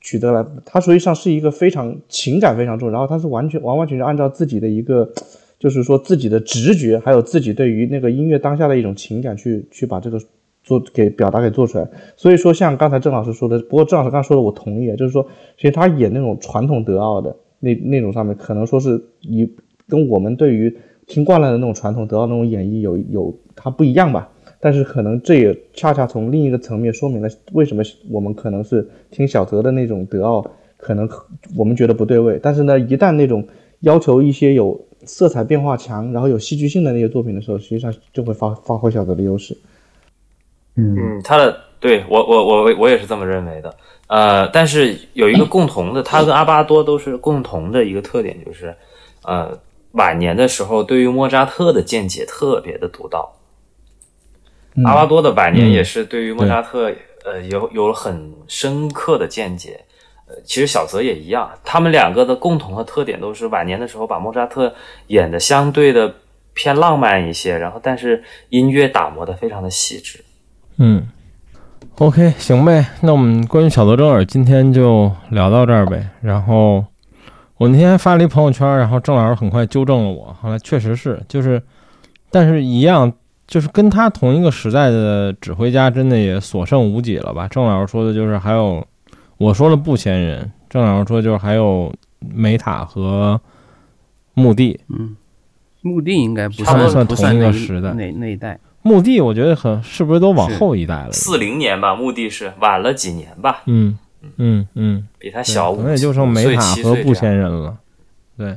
[0.00, 5.10] 取得来，他实际上是一个非常情感非常重，然后他是完全完完全全按照自己的一个，
[5.58, 10.20] 就是说自己的直觉，还有自己对于那个音乐当下的一种情感去去把这个。
[10.66, 15.24] 做给表达给做出来，所以说像刚才郑老师说的，不过郑老师刚才说的我同意啊，就是说
[15.56, 19.48] 其实他演那种传统德奥的那那种上面，可能说是以
[19.88, 30.44] 跟我们对于听惯了的那种传统德奥那种演绎有有它不一样吧，但是可能这也恰恰从另一个层面说明了为什么我们可能是听小泽的那种德奥，
[30.76, 31.08] 可能
[31.56, 33.46] 我们觉得不对位，但是呢，一旦那种
[33.82, 39.56] 要求一些有色彩变化强，然后有戏剧性的那些作品的时候，实际上就会发发挥小泽的优势。
[40.76, 43.74] 嗯，他的对我我我我也是这么认为的，
[44.08, 48.76] 呃，但是有一个共同的，他跟阿巴多都是共同的一个特点，就是，
[49.22, 49.58] 呃，
[49.92, 53.32] 晚年的时候对于莫扎特的见解特别的独到。
[54.84, 56.92] 阿巴多的晚年也是对于莫扎特，
[57.24, 59.80] 呃，有有了很深刻的见解。
[60.28, 64.74] 呃，其实小泽也一样，他们两个的共同的特点都是晚年的时候把莫扎特
[65.06, 66.14] 演的相对的
[66.52, 70.22] 偏浪漫一些，然后但是音乐打磨的非常的细致。
[70.78, 71.02] 嗯
[71.98, 72.86] ，OK，行呗。
[73.00, 76.06] 那我们关于小泽征尔今天就聊到这儿呗。
[76.20, 76.84] 然后
[77.56, 80.36] 我那天发了一朋友圈，然后郑老师很快纠正了我。
[80.40, 81.62] 后来确实是，就是，
[82.30, 83.10] 但是一样，
[83.46, 87.48] 就是跟他同一个时代的指挥家，真的也所剩无几了吧？
[87.48, 88.86] 郑老师说的就是还有，
[89.38, 90.52] 我说了不嫌人。
[90.68, 93.40] 郑老师说就是还有梅塔和
[94.34, 94.78] 墓地。
[94.88, 95.16] 嗯，
[95.80, 98.58] 墓地应该不算算同一个时代那那一代。
[98.86, 101.10] 墓地，我觉得很是不是都往后一代了？
[101.10, 103.62] 四零年吧，墓地是晚了几年吧？
[103.66, 103.98] 嗯
[104.36, 107.76] 嗯嗯，比他小五岁，也就剩梅塔和布仙人了。
[108.38, 108.56] 对，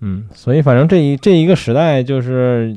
[0.00, 2.74] 嗯，所以反正这一这一个时代，就是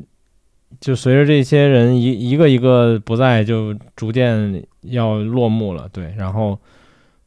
[0.78, 5.88] 就随着这些人一一个一个不在，就逐渐要落幕了。
[5.90, 6.58] 对，然后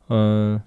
[0.10, 0.62] 嗯，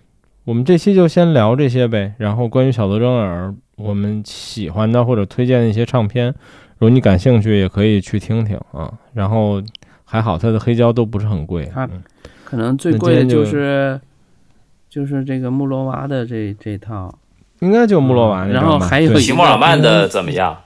[0.45, 2.13] 我们这期就先聊这些呗。
[2.19, 6.35] 然后关于小泽征尔，我们喜欢的或者推荐的一些唱片。
[6.81, 8.91] 如果你感兴趣，也可以去听听啊。
[9.13, 9.63] 然后
[10.05, 11.71] 还好，它的黑胶都不是很贵。
[11.75, 11.87] 它
[12.43, 14.01] 可能最贵的就是
[14.89, 17.15] 就是这个穆罗娃的这这套，
[17.59, 18.47] 应该就穆罗娃。
[18.47, 20.57] 然后还有齐默尔曼的怎么样？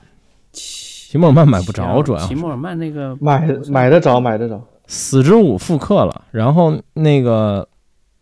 [0.52, 4.62] 齐齐默尔曼买不着，主要齐默尔曼那个买买得着，买得着。
[4.86, 7.68] 死之舞复刻了，然后那个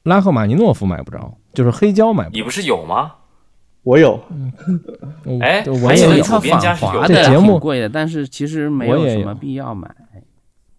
[0.05, 2.37] 拉赫玛尼诺夫买不着，就是黑胶买不着。
[2.37, 3.13] 你不是有吗？
[3.83, 4.21] 我有。
[5.41, 6.25] 哎，我也有。
[6.25, 9.89] 繁华的挺贵的，但是其实没有什么必要买。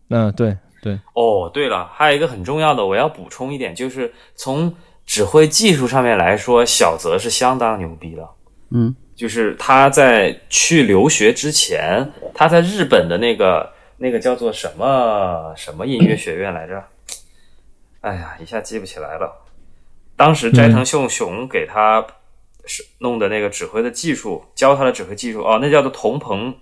[0.09, 0.99] 嗯，对对。
[1.13, 4.73] 哦，对了，还有一个很重要的，我要补充一点，就是从
[5.05, 8.27] 指挥技术上面来说，小泽是相当牛逼的。
[8.71, 13.71] 嗯，就是他在去留学之前，他在日本的那个。
[13.97, 16.83] 那个叫做什么什么音乐学院来着？
[18.01, 19.45] 哎呀，一下记不起来了。
[20.17, 22.05] 当时斋藤秀雄给他
[22.65, 26.53] 是弄的那个指挥的技术，教他的指挥技术哦，那叫做同朋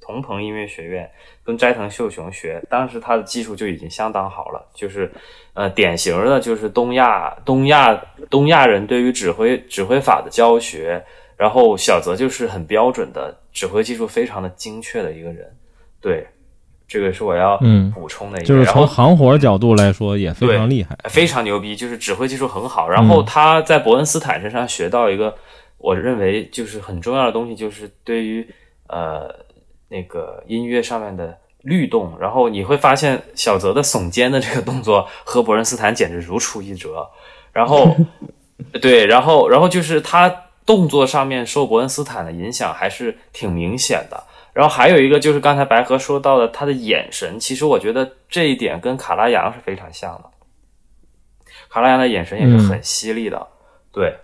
[0.00, 1.10] 同朋音乐学院，
[1.44, 2.62] 跟斋藤秀雄学。
[2.68, 5.10] 当时他的技术就已经相当好了，就是
[5.54, 7.94] 呃，典型的就是东亚东亚
[8.28, 11.04] 东亚人对于指挥指挥法的教学。
[11.36, 15.50] 然后小泽就是很标准的指挥技术非常的精确的一个人，
[15.98, 16.26] 对。
[16.86, 17.56] 这个是我要
[17.94, 22.88] 补充的一个，就是从行活角度来说也非常厉害，非常牛逼，就是指挥技术很好。
[22.88, 25.32] 然后他在伯恩斯坦身上学到一个，
[25.80, 28.46] 我认为就是很重要的东西，就是对于
[28.86, 29.34] 呃
[29.88, 32.16] 那个音乐上面的律动。
[32.20, 37.08] 然后你会发现小泽的耸肩的这个动作和伯恩斯坦简直如出一辙。
[37.52, 37.96] 然后
[38.80, 44.22] 对，然后然后就是他动作上面受伯恩斯坦的影响还是挺明显的。
[44.52, 50.30] 然后还有一个就是刚才白河说到的他的眼神，其实我觉得这一点跟卡拉扬是非常像的。
[51.70, 53.46] 卡拉扬的眼神也是很犀利的，
[53.92, 54.14] 对。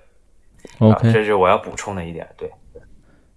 [0.79, 2.51] OK，这是我要补充的一点，对。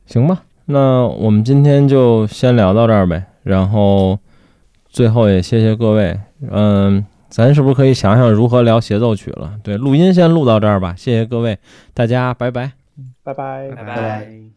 [0.05, 3.23] 行吧，那我们今天就先聊到这儿呗。
[3.43, 4.17] 然后
[4.87, 6.19] 最后也谢谢各位，
[6.49, 9.53] 嗯，咱是不是可以想想如何聊协奏曲了？
[9.63, 10.93] 对，录音先录到这儿吧。
[10.97, 11.57] 谢谢各位，
[11.93, 12.71] 大家拜拜，
[13.23, 14.48] 拜拜，拜拜。